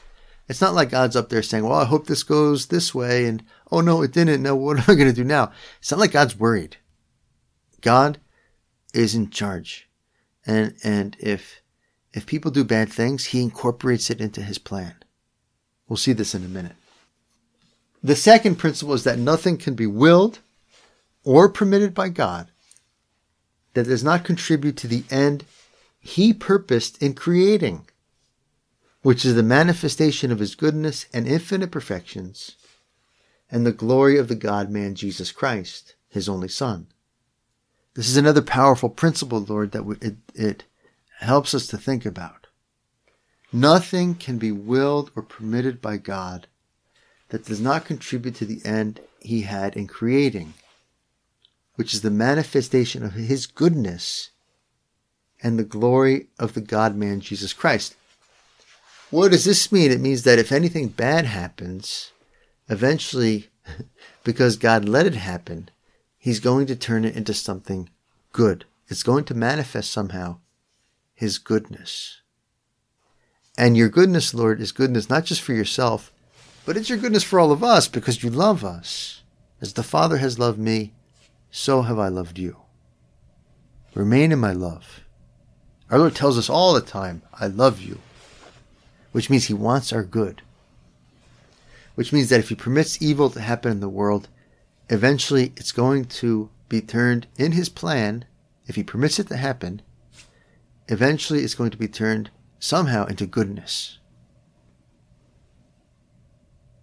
it's 0.52 0.60
not 0.60 0.74
like 0.74 0.90
God's 0.90 1.16
up 1.16 1.30
there 1.30 1.42
saying, 1.42 1.64
"Well, 1.64 1.80
I 1.80 1.86
hope 1.86 2.08
this 2.08 2.24
goes 2.24 2.66
this 2.66 2.94
way," 2.94 3.26
and 3.26 3.42
"Oh 3.72 3.80
no, 3.80 4.02
it 4.02 4.12
didn't." 4.12 4.44
No, 4.44 4.54
what 4.54 4.78
am 4.78 4.84
I 4.84 4.96
going 4.96 5.08
to 5.08 5.14
do 5.14 5.24
now? 5.24 5.54
It's 5.80 5.90
not 5.92 6.00
like 6.02 6.12
God's 6.12 6.38
worried. 6.38 6.76
God 7.80 8.20
is 8.94 9.16
in 9.16 9.30
charge, 9.30 9.90
and 10.46 10.76
and 10.84 11.16
if 11.22 11.62
if 12.12 12.26
people 12.26 12.52
do 12.52 12.66
bad 12.66 12.92
things, 12.92 13.28
He 13.28 13.42
incorporates 13.42 14.10
it 14.10 14.20
into 14.20 14.42
His 14.42 14.58
plan. 14.58 14.96
We'll 15.88 15.96
see 15.96 16.12
this 16.12 16.36
in 16.36 16.44
a 16.44 16.50
minute. 16.50 16.76
The 18.04 18.18
second 18.18 18.56
principle 18.58 18.94
is 18.94 19.06
that 19.06 19.20
nothing 19.20 19.58
can 19.58 19.76
be 19.76 19.88
willed 19.88 20.40
or 21.24 21.48
permitted 21.48 21.94
by 21.94 22.10
God 22.10 22.52
that 23.74 23.86
does 23.86 24.04
not 24.04 24.26
contribute 24.26 24.76
to 24.78 24.88
the 24.88 25.06
end 25.10 25.46
he 25.98 26.34
purposed 26.34 27.02
in 27.02 27.14
creating, 27.14 27.88
which 29.02 29.26
is 29.26 29.36
the 29.36 29.44
manifestation 29.44 30.32
of 30.32 30.40
his 30.40 30.56
goodness 30.56 31.06
and 31.14 31.28
infinite 31.28 31.72
perfections, 31.72 32.56
and 33.50 33.66
the 33.66 33.72
glory 33.72 34.18
of 34.18 34.28
the 34.28 34.36
God 34.36 34.70
man 34.70 34.96
Jesus 34.96 35.32
Christ, 35.32 35.96
his 36.08 36.30
only 36.30 36.48
Son. 36.48 36.88
This 37.94 38.08
is 38.08 38.18
another 38.18 38.42
powerful 38.42 38.90
principle, 38.90 39.40
Lord, 39.40 39.72
that 39.72 39.98
it, 40.02 40.16
it 40.34 40.64
helps 41.20 41.54
us 41.54 41.68
to 41.68 41.78
think 41.78 42.06
about. 42.06 42.48
Nothing 43.52 44.16
can 44.16 44.38
be 44.38 44.52
willed 44.52 45.12
or 45.16 45.24
permitted 45.24 45.82
by 45.82 45.98
God 45.98 46.48
that 47.30 47.46
does 47.46 47.60
not 47.60 47.86
contribute 47.86 48.36
to 48.36 48.46
the 48.46 48.62
end 48.64 49.02
he 49.20 49.42
had 49.42 49.76
in 49.76 49.88
creating, 49.88 50.54
which 51.76 51.94
is 51.94 52.02
the 52.02 52.10
manifestation 52.10 53.04
of 53.04 53.14
his 53.14 53.46
goodness 53.46 54.30
and 55.44 55.58
the 55.58 55.64
glory 55.64 56.28
of 56.40 56.54
the 56.54 56.62
God 56.62 56.96
man 56.96 57.20
Jesus 57.20 57.52
Christ. 57.52 57.96
What 59.12 59.32
does 59.32 59.43
this 59.43 59.74
mean? 59.74 59.91
It 59.91 60.00
means 60.00 60.24
that 60.24 60.39
if 60.39 60.54
anything 60.54 60.88
bad 60.88 61.26
happens, 61.26 62.13
eventually, 62.69 63.50
because 64.24 64.56
God 64.56 64.88
let 64.88 65.06
it 65.06 65.15
happen, 65.15 65.69
he's 66.17 66.39
going 66.39 66.65
to 66.67 66.78
turn 66.78 67.04
it 67.04 67.15
into 67.15 67.34
something 67.34 67.89
good. 68.32 68.63
It's 68.88 69.04
going 69.04 69.26
to 69.26 69.34
manifest 69.34 69.91
somehow 69.91 70.38
his 71.13 71.39
goodness. 71.39 72.21
And 73.58 73.76
your 73.76 73.89
goodness, 73.89 74.34
Lord, 74.34 74.62
is 74.62 74.71
goodness 74.71 75.10
not 75.10 75.26
just 75.26 75.41
for 75.41 75.54
yourself, 75.54 76.12
but 76.65 76.78
it's 76.78 76.89
your 76.89 76.97
goodness 76.97 77.24
for 77.24 77.38
all 77.38 77.52
of 77.52 77.65
us 77.65 77.89
because 77.89 78.24
you 78.24 78.30
love 78.30 78.63
us. 78.63 79.24
As 79.60 79.74
the 79.74 79.84
Father 79.84 80.17
has 80.17 80.39
loved 80.39 80.58
me, 80.58 80.93
so 81.52 81.82
have 81.82 82.00
I 82.00 82.08
loved 82.08 82.39
you. 82.39 82.56
Remain 83.93 84.32
in 84.32 84.39
my 84.39 84.54
love. 84.54 85.02
Our 85.89 86.00
Lord 86.00 86.15
tells 86.15 86.38
us 86.38 86.50
all 86.50 86.74
the 86.74 86.82
time, 86.82 87.21
I 87.34 87.47
love 87.47 87.82
you, 87.82 88.00
which 89.12 89.30
means 89.30 89.45
He 89.45 89.54
wants 89.54 89.91
our 89.91 90.04
good. 90.04 90.41
Which 91.95 92.13
means 92.13 92.30
that 92.30 92.39
if 92.39 92.50
He 92.50 92.56
permits 92.56 93.02
evil 93.02 93.30
to 93.30 93.41
happen 93.41 93.71
in 93.71 93.80
the 93.80 93.89
world, 93.89 94.28
eventually 94.89 95.54
it's 95.56 95.71
going 95.71 96.06
to 96.06 96.50
be 96.69 96.82
turned 96.82 97.28
in 97.38 97.54
His 97.54 97.69
plan, 97.69 98.26
if 98.67 98.76
He 98.76 98.84
permits 98.84 99.19
it 99.19 99.28
to 99.28 99.38
happen, 99.38 99.82
eventually 100.88 101.41
it's 101.41 101.56
going 101.56 101.71
to 101.71 101.78
be 101.78 101.88
turned 101.88 102.30
somehow 102.60 103.06
into 103.06 103.26
goodness. 103.26 103.97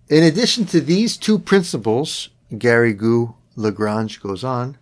In 0.09 0.25
addition 0.25 0.64
to 0.67 0.81
these 0.81 1.17
two 1.17 1.38
principles, 1.38 2.31
Garrigou 2.53 3.35
Lagrange 3.57 4.21
goes 4.21 4.43
on, 4.43 4.79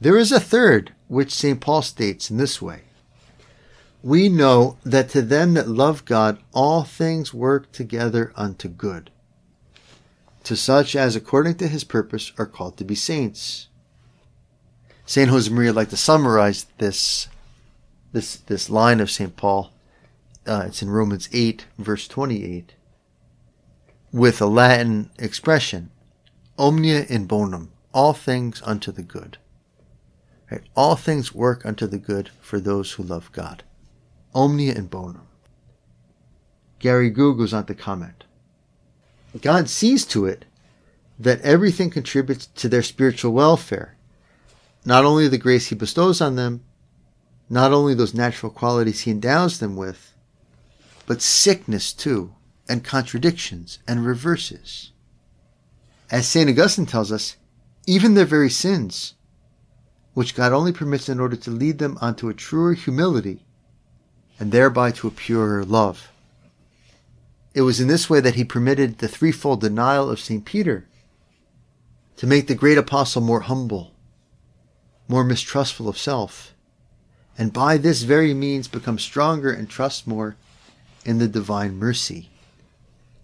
there 0.00 0.16
is 0.16 0.32
a 0.32 0.40
third, 0.40 0.94
which 1.08 1.34
St. 1.34 1.60
Paul 1.60 1.82
states 1.82 2.30
in 2.30 2.38
this 2.38 2.62
way 2.62 2.84
We 4.02 4.28
know 4.30 4.78
that 4.82 5.10
to 5.10 5.22
them 5.22 5.54
that 5.54 5.68
love 5.68 6.04
God, 6.04 6.38
all 6.52 6.84
things 6.84 7.34
work 7.34 7.70
together 7.70 8.32
unto 8.34 8.68
good, 8.68 9.10
to 10.44 10.56
such 10.56 10.96
as, 10.96 11.14
according 11.14 11.56
to 11.56 11.68
his 11.68 11.84
purpose, 11.84 12.32
are 12.38 12.46
called 12.46 12.78
to 12.78 12.84
be 12.84 12.94
saints. 12.94 13.68
St. 15.04 15.30
Josemaria 15.30 15.66
would 15.66 15.76
like 15.76 15.90
to 15.90 15.96
summarize 15.96 16.66
this 16.78 17.28
this 18.12 18.36
this 18.36 18.70
line 18.70 19.00
of 19.00 19.10
St. 19.10 19.36
Paul. 19.36 19.72
Uh, 20.46 20.64
it's 20.66 20.82
in 20.82 20.88
Romans 20.88 21.28
8, 21.32 21.66
verse 21.78 22.08
28, 22.08 22.74
with 24.10 24.40
a 24.40 24.46
Latin 24.46 25.10
expression, 25.18 25.90
omnia 26.58 27.04
in 27.04 27.26
bonum, 27.26 27.70
all 27.92 28.14
things 28.14 28.62
unto 28.64 28.90
the 28.90 29.02
good. 29.02 29.36
Right? 30.50 30.62
All 30.74 30.96
things 30.96 31.34
work 31.34 31.66
unto 31.66 31.86
the 31.86 31.98
good 31.98 32.30
for 32.40 32.58
those 32.58 32.92
who 32.92 33.02
love 33.02 33.30
God. 33.32 33.62
Omnia 34.34 34.74
in 34.74 34.86
bonum. 34.86 35.26
Garrigou 36.80 37.36
goes 37.36 37.52
on 37.52 37.66
to 37.66 37.74
comment. 37.74 38.24
God 39.40 39.68
sees 39.68 40.04
to 40.06 40.26
it 40.26 40.44
that 41.18 41.40
everything 41.42 41.90
contributes 41.90 42.46
to 42.46 42.68
their 42.68 42.82
spiritual 42.82 43.32
welfare. 43.32 43.96
Not 44.84 45.04
only 45.04 45.28
the 45.28 45.38
grace 45.38 45.68
he 45.68 45.74
bestows 45.74 46.20
on 46.20 46.36
them, 46.36 46.62
not 47.48 47.72
only 47.72 47.94
those 47.94 48.14
natural 48.14 48.50
qualities 48.50 49.00
he 49.00 49.10
endows 49.10 49.58
them 49.58 49.76
with, 49.76 50.14
but 51.06 51.20
sickness 51.20 51.92
too, 51.92 52.34
and 52.68 52.84
contradictions 52.84 53.80
and 53.86 54.06
reverses. 54.06 54.92
As 56.10 56.26
St. 56.26 56.48
Augustine 56.48 56.86
tells 56.86 57.12
us, 57.12 57.36
even 57.86 58.14
their 58.14 58.24
very 58.24 58.50
sins, 58.50 59.14
which 60.14 60.34
God 60.34 60.52
only 60.52 60.72
permits 60.72 61.08
in 61.08 61.20
order 61.20 61.36
to 61.36 61.50
lead 61.50 61.78
them 61.78 61.98
onto 62.00 62.28
a 62.28 62.34
truer 62.34 62.74
humility 62.74 63.44
and 64.40 64.50
thereby 64.50 64.90
to 64.90 65.06
a 65.06 65.10
purer 65.10 65.64
love. 65.64 66.10
It 67.52 67.60
was 67.62 67.78
in 67.78 67.88
this 67.88 68.08
way 68.08 68.20
that 68.20 68.36
he 68.36 68.44
permitted 68.44 68.98
the 68.98 69.08
threefold 69.08 69.60
denial 69.60 70.10
of 70.10 70.18
St. 70.18 70.44
Peter 70.44 70.86
to 72.16 72.26
make 72.26 72.46
the 72.46 72.54
great 72.54 72.78
apostle 72.78 73.20
more 73.20 73.40
humble, 73.40 73.92
more 75.06 75.24
mistrustful 75.24 75.88
of 75.88 75.98
self, 75.98 76.54
and 77.36 77.52
by 77.52 77.76
this 77.76 78.02
very 78.02 78.32
means 78.32 78.66
become 78.66 78.98
stronger 78.98 79.52
and 79.52 79.68
trust 79.68 80.06
more 80.06 80.36
in 81.04 81.18
the 81.18 81.28
divine 81.28 81.76
mercy. 81.76 82.30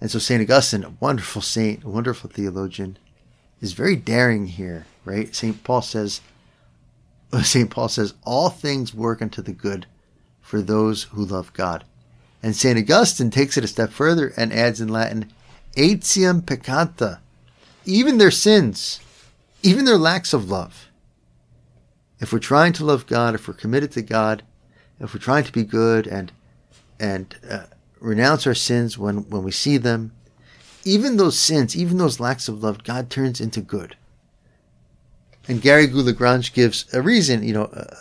And 0.00 0.10
so 0.10 0.18
St. 0.18 0.42
Augustine, 0.42 0.84
a 0.84 0.92
wonderful 1.00 1.42
saint, 1.42 1.84
a 1.84 1.88
wonderful 1.88 2.28
theologian, 2.28 2.98
is 3.60 3.72
very 3.72 3.96
daring 3.96 4.48
here, 4.48 4.86
right? 5.04 5.34
St. 5.34 5.64
Paul 5.64 5.82
says, 5.82 6.20
St. 7.42 7.70
Paul 7.70 7.88
says, 7.88 8.14
all 8.22 8.50
things 8.50 8.94
work 8.94 9.22
unto 9.22 9.40
the 9.40 9.52
good 9.52 9.86
for 10.46 10.62
those 10.62 11.04
who 11.04 11.24
love 11.24 11.52
God. 11.52 11.84
And 12.42 12.54
St. 12.54 12.78
Augustine 12.78 13.30
takes 13.30 13.56
it 13.56 13.64
a 13.64 13.68
step 13.68 13.90
further 13.90 14.32
and 14.36 14.52
adds 14.52 14.80
in 14.80 14.88
Latin, 14.88 15.32
etiam 15.76 16.40
peccata, 16.40 17.18
even 17.84 18.18
their 18.18 18.30
sins, 18.30 19.00
even 19.62 19.84
their 19.84 19.98
lacks 19.98 20.32
of 20.32 20.48
love 20.48 20.86
if 22.20 22.32
we're 22.32 22.38
trying 22.38 22.72
to 22.74 22.84
love 22.84 23.06
God, 23.06 23.34
if 23.34 23.46
we're 23.46 23.54
committed 23.54 23.92
to 23.92 24.02
God, 24.02 24.42
if 25.00 25.12
we're 25.12 25.20
trying 25.20 25.44
to 25.44 25.52
be 25.52 25.64
good 25.64 26.06
and 26.06 26.32
and 26.98 27.36
uh, 27.48 27.64
renounce 28.00 28.46
our 28.46 28.54
sins 28.54 28.96
when 28.96 29.28
when 29.28 29.42
we 29.42 29.50
see 29.50 29.76
them, 29.76 30.12
even 30.84 31.16
those 31.16 31.38
sins, 31.38 31.76
even 31.76 31.98
those 31.98 32.20
lacks 32.20 32.48
of 32.48 32.62
love, 32.62 32.84
God 32.84 33.10
turns 33.10 33.40
into 33.40 33.60
good. 33.60 33.96
And 35.48 35.62
Garrigou 35.62 36.04
Lagrange 36.04 36.52
gives 36.52 36.92
a 36.92 37.00
reason, 37.00 37.42
you 37.42 37.52
know, 37.52 37.64
uh, 37.64 37.94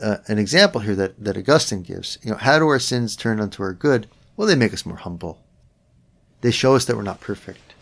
uh, 0.00 0.16
an 0.28 0.38
example 0.38 0.80
here 0.80 0.94
that, 0.94 1.22
that 1.22 1.36
Augustine 1.36 1.82
gives. 1.82 2.18
You 2.22 2.30
know, 2.30 2.36
how 2.36 2.58
do 2.58 2.68
our 2.68 2.78
sins 2.78 3.16
turn 3.16 3.40
unto 3.40 3.62
our 3.62 3.72
good? 3.72 4.08
Well, 4.36 4.46
they 4.46 4.54
make 4.54 4.72
us 4.72 4.86
more 4.86 4.96
humble. 4.96 5.40
They 6.42 6.50
show 6.50 6.74
us 6.76 6.84
that 6.84 6.96
we're 6.96 7.02
not 7.02 7.20
perfect. 7.20 7.74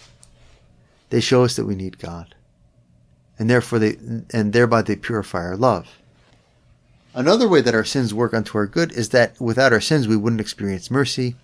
They 1.11 1.21
show 1.21 1.45
us 1.45 1.57
that 1.57 1.67
we 1.67 1.75
need 1.75 1.99
God 1.99 2.35
and 3.41 3.49
therefore 3.49 3.79
they 3.79 3.97
and 4.35 4.53
thereby 4.53 4.83
they 4.83 4.95
purify 4.95 5.39
our 5.39 5.57
love. 5.57 5.99
Another 7.15 7.49
way 7.49 7.63
that 7.63 7.75
our 7.75 7.87
sins 7.87 8.15
work 8.15 8.35
unto 8.35 8.57
our 8.59 8.67
good 8.67 8.93
is 8.93 9.09
that 9.09 9.41
without 9.41 9.73
our 9.73 9.81
sins 9.81 10.07
we 10.07 10.17
wouldn't 10.17 10.43
experience 10.43 10.91
mercy, 10.91 11.35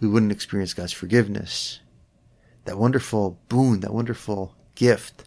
we 0.00 0.08
wouldn't 0.08 0.32
experience 0.32 0.74
God's 0.74 0.92
forgiveness. 0.92 1.78
That 2.64 2.78
wonderful 2.78 3.38
boon, 3.48 3.78
that 3.80 3.94
wonderful 3.94 4.56
gift 4.74 5.24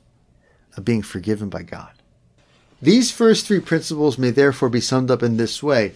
of 0.75 0.85
being 0.85 1.01
forgiven 1.01 1.49
by 1.49 1.63
God. 1.63 1.91
These 2.81 3.11
first 3.11 3.45
three 3.45 3.59
principles 3.61 4.17
may 4.17 4.29
therefore 4.29 4.69
be 4.69 4.81
summed 4.81 5.09
up 5.09 5.23
in 5.23 5.37
this 5.37 5.63
way. 5.63 5.93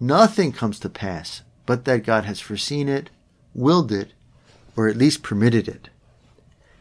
Nothing 0.00 0.52
comes 0.52 0.78
to 0.80 0.88
pass 0.88 1.42
but 1.66 1.84
that 1.84 2.04
God 2.04 2.24
has 2.24 2.40
foreseen 2.40 2.88
it, 2.88 3.10
willed 3.54 3.92
it, 3.92 4.12
or 4.74 4.88
at 4.88 4.96
least 4.96 5.22
permitted 5.22 5.68
it. 5.68 5.90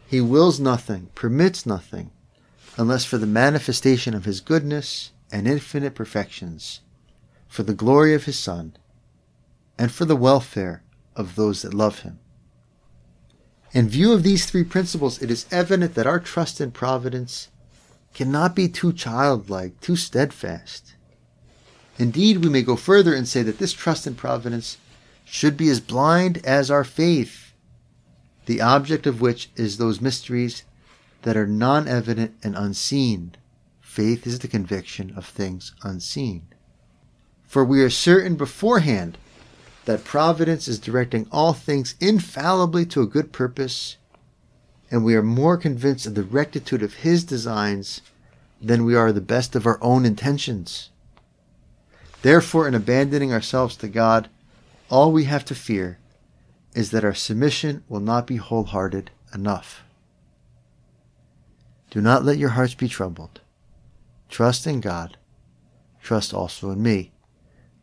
He 0.07 0.21
wills 0.21 0.61
nothing, 0.61 1.09
permits 1.13 1.65
nothing, 1.65 2.11
unless 2.77 3.03
for 3.03 3.17
the 3.17 3.27
manifestation 3.27 4.13
of 4.13 4.23
his 4.23 4.39
goodness 4.39 5.11
and 5.29 5.45
infinite 5.45 5.93
perfections, 5.93 6.79
for 7.49 7.63
the 7.63 7.73
glory 7.73 8.13
of 8.13 8.23
his 8.23 8.39
Son, 8.39 8.77
and 9.77 9.91
for 9.91 10.05
the 10.05 10.15
welfare 10.15 10.83
of 11.15 11.35
those 11.35 11.63
that 11.63 11.73
love 11.73 11.99
him. 11.99 12.19
In 13.77 13.87
view 13.87 14.11
of 14.11 14.23
these 14.23 14.47
three 14.47 14.63
principles, 14.63 15.21
it 15.21 15.29
is 15.29 15.45
evident 15.51 15.93
that 15.93 16.07
our 16.07 16.19
trust 16.19 16.59
in 16.59 16.71
providence 16.71 17.49
cannot 18.15 18.55
be 18.55 18.67
too 18.67 18.91
childlike, 18.91 19.79
too 19.81 19.95
steadfast. 19.95 20.95
Indeed, 21.99 22.43
we 22.43 22.49
may 22.49 22.63
go 22.63 22.75
further 22.75 23.13
and 23.13 23.27
say 23.27 23.43
that 23.43 23.59
this 23.59 23.73
trust 23.73 24.07
in 24.07 24.15
providence 24.15 24.79
should 25.25 25.55
be 25.55 25.69
as 25.69 25.79
blind 25.79 26.43
as 26.43 26.71
our 26.71 26.83
faith, 26.83 27.53
the 28.47 28.61
object 28.61 29.05
of 29.05 29.21
which 29.21 29.51
is 29.55 29.77
those 29.77 30.01
mysteries 30.01 30.63
that 31.21 31.37
are 31.37 31.45
non 31.45 31.87
evident 31.87 32.33
and 32.41 32.55
unseen. 32.55 33.35
Faith 33.79 34.25
is 34.25 34.39
the 34.39 34.47
conviction 34.47 35.13
of 35.15 35.23
things 35.23 35.75
unseen. 35.83 36.47
For 37.43 37.63
we 37.63 37.83
are 37.83 37.91
certain 37.91 38.37
beforehand 38.37 39.19
that 39.87 40.03
providence 40.03 40.67
is 40.67 40.79
directing 40.79 41.25
all 41.31 41.53
things 41.53 41.95
infallibly 42.01 42.85
to 42.85 43.01
a 43.01 43.07
good 43.07 43.31
purpose, 43.31 43.95
and 44.91 45.03
we 45.03 45.15
are 45.15 45.23
more 45.23 45.55
convinced 45.55 46.05
of 46.05 46.13
the 46.13 46.23
rectitude 46.23 46.83
of 46.83 46.95
His 46.95 47.23
designs 47.23 48.01
than 48.61 48.83
we 48.83 48.95
are 48.95 49.13
the 49.13 49.21
best 49.21 49.55
of 49.55 49.65
our 49.65 49.81
own 49.81 50.05
intentions. 50.05 50.89
Therefore, 52.21 52.67
in 52.67 52.75
abandoning 52.75 53.31
ourselves 53.31 53.77
to 53.77 53.87
God, 53.87 54.27
all 54.89 55.13
we 55.13 55.23
have 55.23 55.45
to 55.45 55.55
fear 55.55 55.99
is 56.75 56.91
that 56.91 57.05
our 57.05 57.13
submission 57.13 57.85
will 57.87 58.01
not 58.01 58.27
be 58.27 58.35
wholehearted 58.35 59.09
enough. 59.33 59.83
Do 61.91 62.01
not 62.01 62.25
let 62.25 62.37
your 62.37 62.49
hearts 62.49 62.75
be 62.75 62.89
troubled. 62.89 63.39
Trust 64.27 64.67
in 64.67 64.81
God. 64.81 65.15
Trust 66.03 66.33
also 66.33 66.71
in 66.71 66.81
me. 66.81 67.13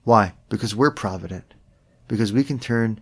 Why? 0.03 0.35
Because 0.51 0.77
we're 0.77 0.91
provident. 0.91 1.54
Because 2.15 2.33
we 2.33 2.45
can 2.45 2.61
turn 2.61 3.01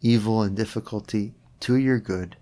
evil 0.00 0.40
and 0.40 0.56
difficulty 0.56 1.34
to 1.60 1.76
your 1.76 1.98
good 1.98 2.38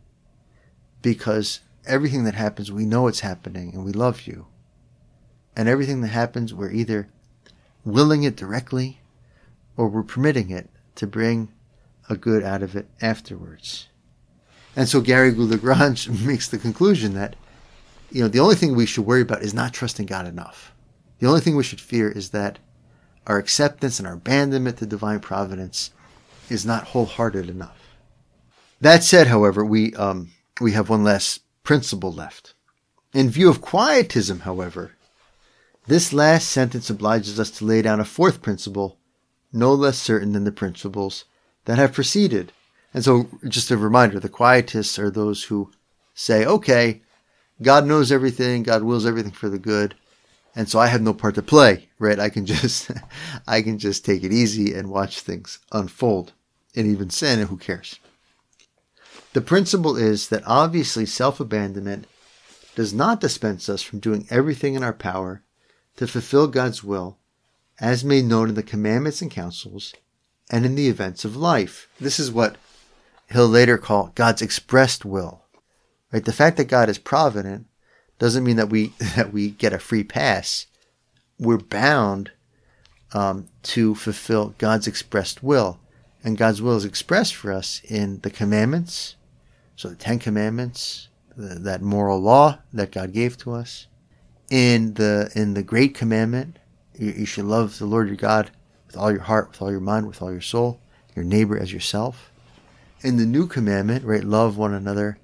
because 1.03 1.59
everything 1.87 2.23
that 2.23 2.37
happens, 2.37 2.71
we 2.71 2.87
know 2.87 3.09
it's 3.09 3.19
happening 3.19 3.75
and 3.75 3.85
we 3.85 3.91
love 3.91 4.29
you. 4.29 4.47
And 5.57 5.69
everything 5.69 6.03
that 6.03 6.11
happens, 6.11 6.55
we're 6.55 6.71
either 6.71 7.09
willing 7.85 8.23
it 8.23 8.37
directly 8.37 9.01
or 9.77 9.89
we're 9.89 10.05
permitting 10.05 10.51
it 10.51 10.71
to 10.95 11.09
bring 11.09 11.53
a 12.09 12.17
good 12.17 12.45
out 12.45 12.63
of 12.63 12.77
it 12.77 12.87
afterwards. 13.03 13.89
And 14.77 14.89
so 14.89 15.03
Garrigou 15.03 15.51
Lagrange 15.51 16.09
makes 16.25 16.47
the 16.47 16.59
conclusion 16.59 17.15
that, 17.15 17.35
you 18.13 18.23
know, 18.23 18.29
the 18.29 18.39
only 18.39 18.55
thing 18.55 18.77
we 18.77 18.87
should 18.87 19.05
worry 19.05 19.23
about 19.23 19.43
is 19.43 19.53
not 19.53 19.73
trusting 19.73 20.07
God 20.07 20.29
enough. 20.29 20.73
The 21.19 21.27
only 21.27 21.41
thing 21.41 21.57
we 21.57 21.65
should 21.65 21.81
fear 21.81 22.09
is 22.09 22.31
that 22.31 22.61
our 23.27 23.39
acceptance 23.39 23.99
and 23.99 24.07
our 24.07 24.15
abandonment 24.15 24.79
to 24.79 24.87
divine 24.87 25.19
providence 25.19 25.91
is 26.49 26.67
not 26.67 26.89
wholehearted 26.89 27.49
enough. 27.49 27.97
That 28.81 29.03
said, 29.03 29.29
however, 29.29 29.65
we 29.65 29.95
um, 29.95 30.33
we 30.61 30.73
have 30.73 30.89
one 30.89 31.05
last 31.05 31.41
principle 31.63 32.13
left. 32.13 32.55
In 33.13 33.31
view 33.31 33.49
of 33.49 33.61
quietism, 33.61 34.41
however, 34.41 34.93
this 35.87 36.13
last 36.13 36.49
sentence 36.49 36.91
obliges 36.91 37.39
us 37.39 37.51
to 37.53 37.65
lay 37.65 37.83
down 37.83 38.01
a 38.01 38.05
fourth 38.05 38.43
principle, 38.43 38.99
no 39.53 39.73
less 39.73 39.99
certain 39.99 40.33
than 40.33 40.45
the 40.45 40.53
principles 40.53 41.25
that 41.67 41.79
have 41.79 41.93
preceded. 41.93 42.53
And 42.93 43.05
so, 43.05 43.29
just 43.49 43.71
a 43.71 43.77
reminder 43.77 44.19
the 44.21 44.29
quietists 44.29 44.99
are 44.99 45.11
those 45.11 45.45
who 45.45 45.73
say, 46.15 46.45
okay, 46.45 47.03
God 47.61 47.87
knows 47.87 48.11
everything, 48.11 48.63
God 48.63 48.83
wills 48.83 49.07
everything 49.07 49.33
for 49.33 49.49
the 49.49 49.59
good, 49.59 49.95
and 50.57 50.69
so 50.69 50.79
I 50.79 50.87
have 50.87 51.03
no 51.03 51.15
part 51.15 51.35
to 51.35 51.43
play, 51.43 51.89
right? 51.99 52.19
I 52.19 52.29
can 52.29 52.47
just, 52.47 52.91
I 53.47 53.63
can 53.63 53.79
just 53.79 54.05
take 54.05 54.23
it 54.23 54.33
easy 54.33 54.75
and 54.75 54.91
watch 54.91 55.21
things 55.21 55.59
unfold 55.73 56.33
and 56.77 56.87
even 56.87 57.11
sin, 57.11 57.39
and 57.39 57.49
who 57.49 57.57
cares? 57.57 57.99
The 59.33 59.41
principle 59.41 59.97
is 59.97 60.29
that 60.29 60.43
obviously 60.47 61.07
self 61.07 61.41
abandonment 61.41 62.07
does 62.75 62.93
not 62.93 63.21
dispense 63.21 63.69
us 63.69 63.83
from 63.83 64.01
doing 64.01 64.27
everything 64.31 64.75
in 64.75 64.83
our 64.83 64.93
power 64.93 65.43
to 65.97 66.07
fulfill 66.07 66.49
God's 66.49 66.83
will, 66.83 67.19
as 67.81 68.05
made 68.05 68.25
known 68.25 68.49
in 68.49 68.55
the 68.55 68.63
commandments 68.63 69.23
and 69.23 69.31
counsels 69.31 69.95
and 70.51 70.65
in 70.65 70.75
the 70.75 70.89
events 70.89 71.25
of 71.25 71.37
life. 71.37 71.89
This 72.01 72.19
is 72.19 72.31
what 72.31 72.57
he'll 73.33 73.49
later 73.49 73.79
call 73.79 74.13
God's 74.15 74.43
expressed 74.43 75.05
will. 75.05 75.43
Right? 76.13 76.25
The 76.25 76.33
fact 76.33 76.57
that 76.57 76.65
God 76.65 76.89
is 76.89 76.99
provident 76.99 77.67
doesn't 78.19 78.45
mean 78.45 78.57
that 78.57 78.71
we 78.71 78.89
that 79.17 79.33
we 79.33 79.51
get 79.51 79.73
a 79.73 79.79
free 79.79 80.05
pass. 80.05 80.67
We're 81.39 81.59
bound 81.59 82.31
um, 83.13 83.49
to 83.65 83.95
fulfill 83.95 84.55
God's 84.59 84.87
expressed 84.87 85.43
will, 85.43 85.81
and 86.23 86.39
God's 86.39 86.63
will 86.63 86.77
is 86.77 86.85
expressed 86.85 87.35
for 87.35 87.53
us 87.53 87.81
in 87.85 88.21
the 88.21 88.31
commandments. 88.31 89.17
So 89.77 89.89
the 89.89 89.97
Ten 89.97 90.21
Commandments, 90.21 91.09
the, 91.37 91.57
that 91.57 91.83
moral 91.83 92.21
law 92.21 92.59
that 92.73 92.93
God 92.93 93.13
gave 93.13 93.37
to 93.39 93.53
us, 93.53 93.89
in 94.51 94.95
the 94.95 95.31
in 95.35 95.55
the 95.55 95.63
Great 95.63 95.95
Commandment, 95.95 96.59
you, 96.97 97.11
you 97.11 97.27
should 97.27 97.47
love 97.47 97.79
the 97.79 97.87
Lord 97.87 98.09
your 98.09 98.17
God 98.17 98.51
with 98.87 98.97
all 98.97 99.11
your 99.11 99.23
heart, 99.23 99.51
with 99.51 99.63
all 99.63 99.71
your 99.71 99.81
mind, 99.81 100.07
with 100.07 100.23
all 100.23 100.31
your 100.31 100.41
soul, 100.41 100.81
your 101.17 101.25
neighbor 101.25 101.59
as 101.59 101.73
yourself. 101.73 102.31
In 103.01 103.17
the 103.17 103.27
New 103.27 103.47
Commandment, 103.47 104.05
right, 104.05 104.25
love 104.25 104.57
one 104.57 104.73
another 104.73 105.19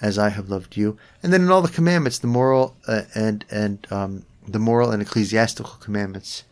as 0.00 0.18
I 0.18 0.28
have 0.28 0.48
loved 0.48 0.76
you. 0.76 0.98
And 1.22 1.32
then 1.32 1.42
in 1.42 1.50
all 1.50 1.62
the 1.62 1.68
commandments, 1.68 2.18
the 2.18 2.26
moral 2.26 2.76
uh, 2.86 3.02
and 3.14 3.44
and 3.50 3.86
um, 3.90 4.24
the 4.46 4.58
moral 4.58 4.90
and 4.90 5.02
ecclesiastical 5.02 5.74
commandments 5.80 6.44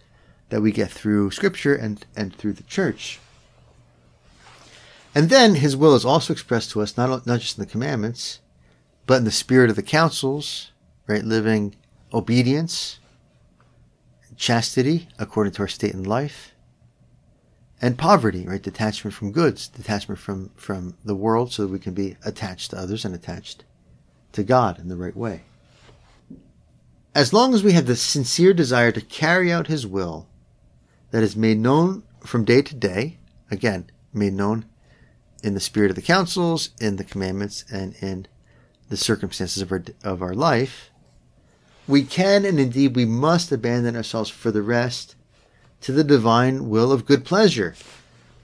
that 0.48 0.62
we 0.62 0.72
get 0.72 0.90
through 0.90 1.30
Scripture 1.30 1.74
and 1.74 2.04
and 2.16 2.34
through 2.34 2.54
the 2.54 2.62
church. 2.64 3.20
And 5.14 5.28
then 5.28 5.56
His 5.56 5.76
will 5.76 5.94
is 5.94 6.04
also 6.04 6.32
expressed 6.32 6.70
to 6.72 6.80
us 6.82 6.96
not 6.96 7.26
not 7.26 7.40
just 7.40 7.58
in 7.58 7.64
the 7.64 7.70
commandments, 7.70 8.40
but 9.06 9.18
in 9.18 9.24
the 9.24 9.30
spirit 9.30 9.70
of 9.70 9.76
the 9.76 9.82
counsels, 9.82 10.70
right? 11.06 11.24
Living 11.24 11.76
obedience, 12.12 12.98
chastity 14.36 15.08
according 15.18 15.52
to 15.52 15.62
our 15.62 15.68
state 15.68 15.92
in 15.92 16.04
life, 16.04 16.53
and 17.84 17.98
poverty, 17.98 18.46
right? 18.46 18.62
Detachment 18.62 19.12
from 19.12 19.30
goods, 19.30 19.68
detachment 19.68 20.18
from, 20.18 20.48
from 20.56 20.96
the 21.04 21.14
world 21.14 21.52
so 21.52 21.62
that 21.62 21.70
we 21.70 21.78
can 21.78 21.92
be 21.92 22.16
attached 22.24 22.70
to 22.70 22.78
others 22.78 23.04
and 23.04 23.14
attached 23.14 23.62
to 24.32 24.42
God 24.42 24.78
in 24.78 24.88
the 24.88 24.96
right 24.96 25.14
way. 25.14 25.42
As 27.14 27.34
long 27.34 27.52
as 27.52 27.62
we 27.62 27.72
have 27.72 27.84
the 27.84 27.94
sincere 27.94 28.54
desire 28.54 28.90
to 28.90 29.02
carry 29.02 29.52
out 29.52 29.66
His 29.66 29.86
will 29.86 30.26
that 31.10 31.22
is 31.22 31.36
made 31.36 31.58
known 31.58 32.04
from 32.20 32.46
day 32.46 32.62
to 32.62 32.74
day, 32.74 33.18
again, 33.50 33.90
made 34.14 34.32
known 34.32 34.64
in 35.42 35.52
the 35.52 35.60
spirit 35.60 35.90
of 35.90 35.96
the 35.96 36.00
counsels, 36.00 36.70
in 36.80 36.96
the 36.96 37.04
commandments, 37.04 37.66
and 37.70 37.94
in 38.00 38.26
the 38.88 38.96
circumstances 38.96 39.60
of 39.60 39.70
our, 39.70 39.84
of 40.02 40.22
our 40.22 40.34
life, 40.34 40.88
we 41.86 42.02
can 42.02 42.46
and 42.46 42.58
indeed 42.58 42.96
we 42.96 43.04
must 43.04 43.52
abandon 43.52 43.94
ourselves 43.94 44.30
for 44.30 44.50
the 44.50 44.62
rest 44.62 45.16
to 45.84 45.92
the 45.92 46.02
divine 46.02 46.70
will 46.70 46.90
of 46.90 47.04
good 47.04 47.26
pleasure, 47.26 47.74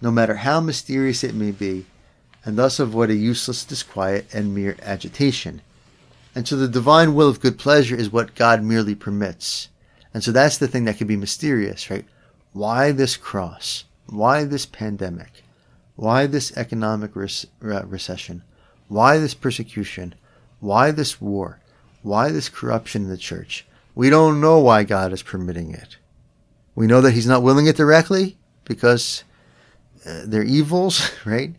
no 0.02 0.10
matter 0.10 0.34
how 0.34 0.60
mysterious 0.60 1.24
it 1.24 1.34
may 1.34 1.50
be, 1.50 1.86
and 2.44 2.58
thus 2.58 2.78
avoid 2.78 3.08
a 3.08 3.14
useless 3.14 3.64
disquiet 3.64 4.26
and 4.34 4.54
mere 4.54 4.76
agitation. 4.82 5.62
And 6.34 6.46
so 6.46 6.54
the 6.54 6.68
divine 6.68 7.14
will 7.14 7.30
of 7.30 7.40
good 7.40 7.58
pleasure 7.58 7.96
is 7.96 8.12
what 8.12 8.34
God 8.34 8.62
merely 8.62 8.94
permits. 8.94 9.70
And 10.12 10.22
so 10.22 10.32
that's 10.32 10.58
the 10.58 10.68
thing 10.68 10.84
that 10.84 10.98
can 10.98 11.06
be 11.06 11.16
mysterious, 11.16 11.88
right? 11.88 12.04
Why 12.52 12.92
this 12.92 13.16
cross? 13.16 13.84
Why 14.06 14.44
this 14.44 14.66
pandemic? 14.66 15.42
Why 15.96 16.26
this 16.26 16.54
economic 16.58 17.12
recession? 17.16 18.42
Why 18.88 19.16
this 19.16 19.32
persecution? 19.32 20.14
Why 20.58 20.90
this 20.90 21.22
war? 21.22 21.58
Why 22.02 22.30
this 22.30 22.50
corruption 22.50 23.04
in 23.04 23.08
the 23.08 23.16
church? 23.16 23.64
We 23.94 24.10
don't 24.10 24.42
know 24.42 24.58
why 24.58 24.84
God 24.84 25.14
is 25.14 25.22
permitting 25.22 25.72
it. 25.72 25.96
We 26.74 26.86
know 26.86 27.00
that 27.00 27.12
he's 27.12 27.26
not 27.26 27.42
willing 27.42 27.66
it 27.66 27.76
directly 27.76 28.38
because 28.64 29.24
uh, 30.06 30.22
they're 30.24 30.42
evils, 30.42 31.10
right? 31.24 31.54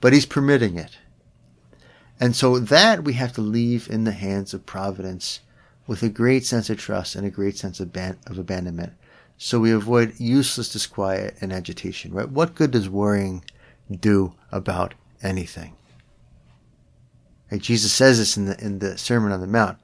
But 0.00 0.12
he's 0.12 0.26
permitting 0.26 0.78
it. 0.78 0.98
And 2.20 2.34
so 2.34 2.58
that 2.58 3.04
we 3.04 3.14
have 3.14 3.32
to 3.34 3.40
leave 3.40 3.90
in 3.90 4.04
the 4.04 4.12
hands 4.12 4.54
of 4.54 4.66
providence 4.66 5.40
with 5.86 6.02
a 6.02 6.08
great 6.08 6.46
sense 6.46 6.70
of 6.70 6.78
trust 6.78 7.14
and 7.14 7.26
a 7.26 7.30
great 7.30 7.56
sense 7.58 7.80
of, 7.80 7.92
ban- 7.92 8.18
of 8.26 8.38
abandonment. 8.38 8.92
So 9.36 9.60
we 9.60 9.72
avoid 9.72 10.18
useless 10.18 10.72
disquiet 10.72 11.36
and 11.40 11.52
agitation, 11.52 12.12
right? 12.12 12.28
What 12.28 12.54
good 12.54 12.70
does 12.70 12.88
worrying 12.88 13.44
do 13.90 14.34
about 14.52 14.94
anything? 15.22 15.74
Right? 17.50 17.60
Jesus 17.60 17.92
says 17.92 18.18
this 18.18 18.36
in 18.36 18.46
the, 18.46 18.64
in 18.64 18.78
the 18.78 18.96
Sermon 18.96 19.32
on 19.32 19.40
the 19.40 19.46
Mount. 19.46 19.78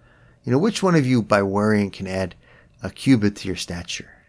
You 0.45 0.53
know, 0.53 0.59
which 0.59 0.83
one 0.83 0.95
of 0.95 1.07
you 1.07 1.21
by 1.21 1.43
worrying 1.43 1.91
can 1.91 2.07
add 2.07 2.35
a 2.83 2.91
cubit 2.91 3.37
to 3.37 3.49
your 3.49 3.57
stature? 3.57 4.20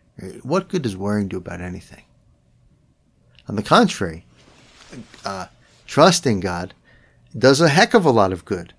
What 0.43 0.67
good 0.67 0.82
does 0.82 0.97
worrying 0.97 1.28
do 1.28 1.38
about 1.38 1.62
anything? 1.62 2.04
On 3.47 3.56
the 3.56 3.63
contrary, 3.63 4.26
uh, 5.26 5.47
trusting 5.88 6.39
God 6.39 6.74
does 7.38 7.62
a 7.62 7.69
heck 7.69 7.93
of 7.93 8.06
a 8.06 8.12
lot 8.12 8.34
of 8.34 8.45
good. 8.45 8.74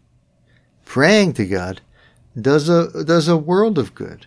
Praying 0.84 1.32
to 1.34 1.46
God 1.46 1.80
does 2.40 2.68
a 2.68 3.04
does 3.04 3.28
a 3.28 3.36
world 3.36 3.78
of 3.78 3.94
good. 3.94 4.26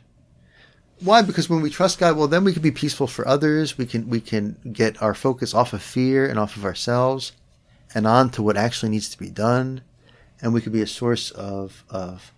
Why? 0.99 1.21
Because 1.21 1.49
when 1.49 1.61
we 1.61 1.69
trust 1.69 1.99
God, 1.99 2.17
well, 2.17 2.27
then 2.27 2.43
we 2.43 2.53
can 2.53 2.61
be 2.61 2.71
peaceful 2.71 3.07
for 3.07 3.27
others. 3.27 3.77
We 3.77 3.85
can 3.85 4.09
we 4.09 4.21
can 4.21 4.57
get 4.71 5.01
our 5.01 5.13
focus 5.13 5.53
off 5.53 5.73
of 5.73 5.81
fear 5.81 6.27
and 6.27 6.39
off 6.39 6.55
of 6.55 6.65
ourselves, 6.65 7.33
and 7.93 8.07
on 8.07 8.29
to 8.31 8.43
what 8.43 8.57
actually 8.57 8.89
needs 8.89 9.09
to 9.09 9.17
be 9.17 9.29
done, 9.29 9.81
and 10.41 10.53
we 10.53 10.61
can 10.61 10.71
be 10.71 10.81
a 10.81 10.87
source 10.87 11.31
of 11.31 11.83
of 11.89 12.33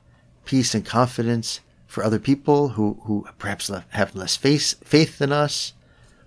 peace 0.46 0.74
and 0.74 0.86
confidence 0.86 1.60
for 1.88 2.04
other 2.04 2.20
people 2.20 2.70
who, 2.70 3.00
who 3.06 3.26
perhaps 3.40 3.72
have 3.90 4.16
less 4.16 4.36
faith, 4.36 4.76
faith 4.84 5.18
than 5.18 5.32
us, 5.32 5.74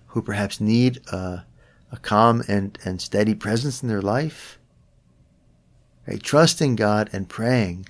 who 0.07 0.21
perhaps 0.21 0.59
need 0.59 0.99
a, 1.13 1.45
a 1.91 1.97
calm 1.97 2.43
and, 2.47 2.77
and 2.83 2.99
steady 2.99 3.35
presence 3.35 3.81
in 3.81 3.87
their 3.87 4.01
life. 4.01 4.59
Right? 6.07 6.21
Trusting 6.21 6.75
God 6.75 7.09
and 7.13 7.29
praying 7.29 7.87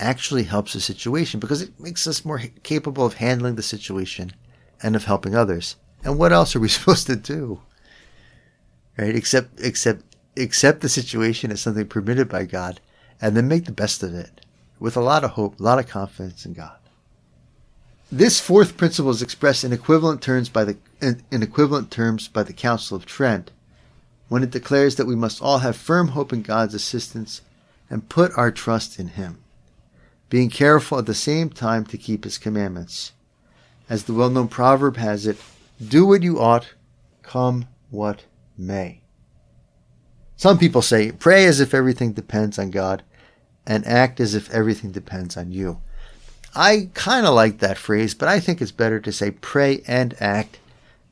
actually 0.00 0.44
helps 0.44 0.72
the 0.72 0.80
situation 0.80 1.40
because 1.40 1.60
it 1.60 1.78
makes 1.80 2.06
us 2.06 2.24
more 2.24 2.40
capable 2.62 3.04
of 3.04 3.14
handling 3.14 3.56
the 3.56 3.62
situation 3.62 4.32
and 4.80 4.94
of 4.94 5.04
helping 5.04 5.34
others. 5.34 5.74
And 6.04 6.18
what 6.18 6.32
else 6.32 6.54
are 6.54 6.60
we 6.60 6.68
supposed 6.68 7.08
to 7.08 7.16
do? 7.16 7.60
Right? 8.96 9.14
Except, 9.14 9.60
except, 9.60 10.02
accept 10.36 10.80
the 10.80 10.88
situation 10.88 11.50
as 11.50 11.60
something 11.60 11.88
permitted 11.88 12.28
by 12.28 12.44
God 12.44 12.80
and 13.20 13.36
then 13.36 13.48
make 13.48 13.64
the 13.64 13.72
best 13.72 14.04
of 14.04 14.14
it 14.14 14.46
with 14.78 14.96
a 14.96 15.00
lot 15.00 15.24
of 15.24 15.30
hope, 15.30 15.58
a 15.58 15.62
lot 15.62 15.80
of 15.80 15.88
confidence 15.88 16.46
in 16.46 16.52
God. 16.52 16.78
This 18.10 18.40
fourth 18.40 18.78
principle 18.78 19.10
is 19.10 19.20
expressed 19.20 19.64
in 19.64 19.72
equivalent 19.72 20.22
terms 20.22 20.48
by 20.48 20.64
the 20.64 20.78
in, 21.00 21.22
in 21.30 21.42
equivalent 21.42 21.90
terms 21.90 22.26
by 22.26 22.42
the 22.42 22.54
Council 22.54 22.96
of 22.96 23.04
Trent, 23.04 23.50
when 24.28 24.42
it 24.42 24.50
declares 24.50 24.96
that 24.96 25.06
we 25.06 25.14
must 25.14 25.42
all 25.42 25.58
have 25.58 25.76
firm 25.76 26.08
hope 26.08 26.32
in 26.32 26.40
God's 26.40 26.72
assistance 26.72 27.42
and 27.90 28.08
put 28.08 28.32
our 28.36 28.50
trust 28.50 28.98
in 28.98 29.08
Him, 29.08 29.38
being 30.30 30.48
careful 30.48 30.98
at 30.98 31.06
the 31.06 31.14
same 31.14 31.50
time 31.50 31.84
to 31.84 31.98
keep 31.98 32.24
His 32.24 32.38
commandments. 32.38 33.12
As 33.90 34.04
the 34.04 34.14
well-known 34.14 34.48
proverb 34.48 34.96
has 34.96 35.26
it, 35.26 35.36
"Do 35.86 36.06
what 36.06 36.22
you 36.22 36.40
ought, 36.40 36.68
come 37.22 37.68
what 37.90 38.24
may. 38.56 39.02
Some 40.36 40.58
people 40.58 40.82
say, 40.82 41.12
pray 41.12 41.44
as 41.44 41.60
if 41.60 41.74
everything 41.74 42.12
depends 42.12 42.58
on 42.58 42.70
God 42.70 43.02
and 43.66 43.86
act 43.86 44.18
as 44.18 44.34
if 44.34 44.50
everything 44.50 44.92
depends 44.92 45.36
on 45.36 45.52
you. 45.52 45.80
I 46.54 46.90
kind 46.94 47.26
of 47.26 47.34
like 47.34 47.58
that 47.58 47.78
phrase, 47.78 48.14
but 48.14 48.28
I 48.28 48.40
think 48.40 48.60
it's 48.60 48.72
better 48.72 49.00
to 49.00 49.12
say 49.12 49.30
pray 49.30 49.82
and 49.86 50.14
act 50.20 50.58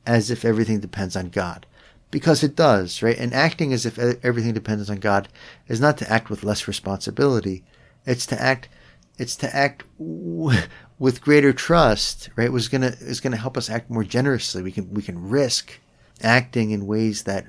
as 0.05 0.31
if 0.31 0.43
everything 0.43 0.79
depends 0.79 1.15
on 1.15 1.29
God. 1.29 1.65
Because 2.09 2.41
it 2.41 2.55
does, 2.55 3.03
right? 3.03 3.17
And 3.17 3.33
acting 3.33 3.73
as 3.73 3.85
if 3.85 3.99
everything 3.99 4.53
depends 4.53 4.89
on 4.89 4.97
God 4.97 5.27
is 5.67 5.81
not 5.81 5.97
to 5.97 6.11
act 6.11 6.29
with 6.29 6.43
less 6.43 6.67
responsibility. 6.67 7.63
It's 8.05 8.25
to 8.27 8.41
act, 8.41 8.69
it's 9.17 9.35
to 9.37 9.53
act 9.53 9.83
w- 9.99 10.61
with 10.97 11.21
greater 11.21 11.51
trust, 11.51 12.29
right? 12.37 12.51
Was 12.51 12.69
gonna, 12.69 12.95
is 13.01 13.19
gonna 13.19 13.35
help 13.35 13.57
us 13.57 13.69
act 13.69 13.89
more 13.89 14.05
generously. 14.05 14.63
We 14.63 14.71
can, 14.71 14.93
we 14.93 15.01
can 15.01 15.29
risk 15.29 15.79
acting 16.23 16.71
in 16.71 16.87
ways 16.87 17.23
that 17.23 17.45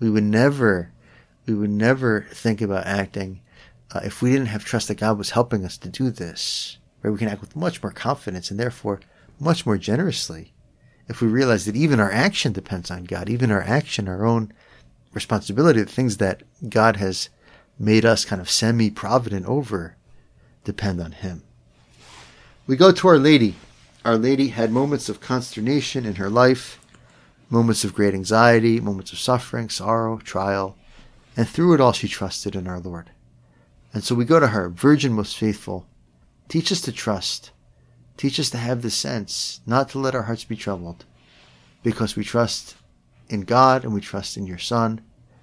we 0.00 0.10
would 0.10 0.24
never, 0.24 0.92
we 1.46 1.54
would 1.54 1.70
never 1.70 2.26
think 2.32 2.60
about 2.60 2.86
acting 2.86 3.40
uh, 3.92 4.00
if 4.02 4.20
we 4.20 4.32
didn't 4.32 4.46
have 4.46 4.64
trust 4.64 4.88
that 4.88 4.98
God 4.98 5.18
was 5.18 5.30
helping 5.30 5.64
us 5.64 5.78
to 5.78 5.88
do 5.88 6.10
this. 6.10 6.78
Right? 7.02 7.10
We 7.10 7.18
can 7.18 7.28
act 7.28 7.40
with 7.40 7.56
much 7.56 7.82
more 7.82 7.92
confidence 7.92 8.50
and 8.50 8.58
therefore 8.58 9.00
much 9.38 9.64
more 9.64 9.78
generously 9.78 10.52
if 11.08 11.20
we 11.20 11.26
realize 11.26 11.64
that 11.64 11.74
even 11.74 11.98
our 11.98 12.12
action 12.12 12.52
depends 12.52 12.88
on 12.88 13.04
God, 13.04 13.28
even 13.28 13.50
our 13.50 13.62
action, 13.62 14.06
our 14.06 14.24
own 14.24 14.52
responsibility, 15.12 15.80
the 15.82 15.90
things 15.90 16.18
that 16.18 16.44
God 16.68 16.96
has 16.96 17.30
made 17.80 18.04
us 18.04 18.24
kind 18.24 18.40
of 18.40 18.48
semi 18.48 18.90
provident 18.90 19.46
over 19.46 19.96
depend 20.62 21.00
on 21.00 21.12
Him. 21.12 21.42
We 22.68 22.76
go 22.76 22.92
to 22.92 23.08
Our 23.08 23.18
Lady. 23.18 23.56
Our 24.04 24.16
Lady 24.16 24.48
had 24.48 24.70
moments 24.70 25.08
of 25.08 25.20
consternation 25.20 26.06
in 26.06 26.14
her 26.14 26.30
life, 26.30 26.78
moments 27.48 27.82
of 27.82 27.92
great 27.92 28.14
anxiety, 28.14 28.78
moments 28.78 29.12
of 29.12 29.18
suffering, 29.18 29.68
sorrow, 29.68 30.18
trial, 30.18 30.76
and 31.36 31.48
through 31.48 31.74
it 31.74 31.80
all 31.80 31.92
she 31.92 32.06
trusted 32.06 32.54
in 32.54 32.68
our 32.68 32.78
Lord. 32.78 33.10
And 33.92 34.04
so 34.04 34.14
we 34.14 34.24
go 34.24 34.38
to 34.38 34.48
her, 34.48 34.68
Virgin 34.68 35.12
most 35.12 35.36
faithful. 35.36 35.86
Teach 36.50 36.72
us 36.72 36.80
to 36.80 36.90
trust. 36.92 37.52
Teach 38.16 38.40
us 38.40 38.50
to 38.50 38.58
have 38.58 38.82
the 38.82 38.90
sense 38.90 39.60
not 39.66 39.88
to 39.90 40.00
let 40.00 40.16
our 40.16 40.24
hearts 40.24 40.42
be 40.42 40.56
troubled, 40.56 41.04
because 41.84 42.16
we 42.16 42.24
trust 42.24 42.74
in 43.28 43.42
God 43.42 43.84
and 43.84 43.94
we 43.94 44.00
trust 44.00 44.36
in 44.36 44.48
your 44.48 44.58
Son, 44.58 45.00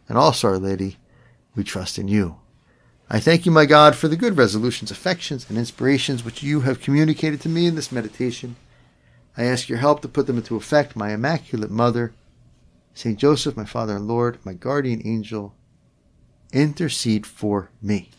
and 0.10 0.18
also, 0.18 0.50
Our 0.50 0.60
Lady, 0.60 0.98
we 1.56 1.64
trust 1.64 1.98
in 1.98 2.10
you. 2.10 2.36
I 3.10 3.22
thank 3.22 3.46
you, 3.46 3.54
my 3.54 3.66
God, 3.66 3.96
for 3.96 4.10
the 4.10 4.18
good 4.18 4.36
resolutions, 4.36 4.92
affections, 4.92 5.46
and 5.48 5.58
inspirations 5.58 6.26
which 6.26 6.44
you 6.44 6.60
have 6.62 6.82
communicated 6.82 7.40
to 7.42 7.50
me 7.50 7.68
in 7.68 7.76
this 7.76 7.92
meditation. 7.92 8.58
I 9.38 9.46
ask 9.46 9.70
your 9.70 9.78
help 9.78 10.02
to 10.02 10.10
put 10.10 10.28
them 10.28 10.36
into 10.36 10.58
effect, 10.58 10.98
my 10.98 11.14
Immaculate 11.14 11.72
Mother, 11.72 12.14
Saint 12.94 13.18
Joseph, 13.18 13.56
my 13.56 13.64
Father 13.64 13.96
and 13.96 14.10
Lord, 14.10 14.40
my 14.44 14.52
guardian 14.52 15.02
angel, 15.06 15.56
intercede 16.52 17.26
for 17.26 17.70
me. 17.82 18.10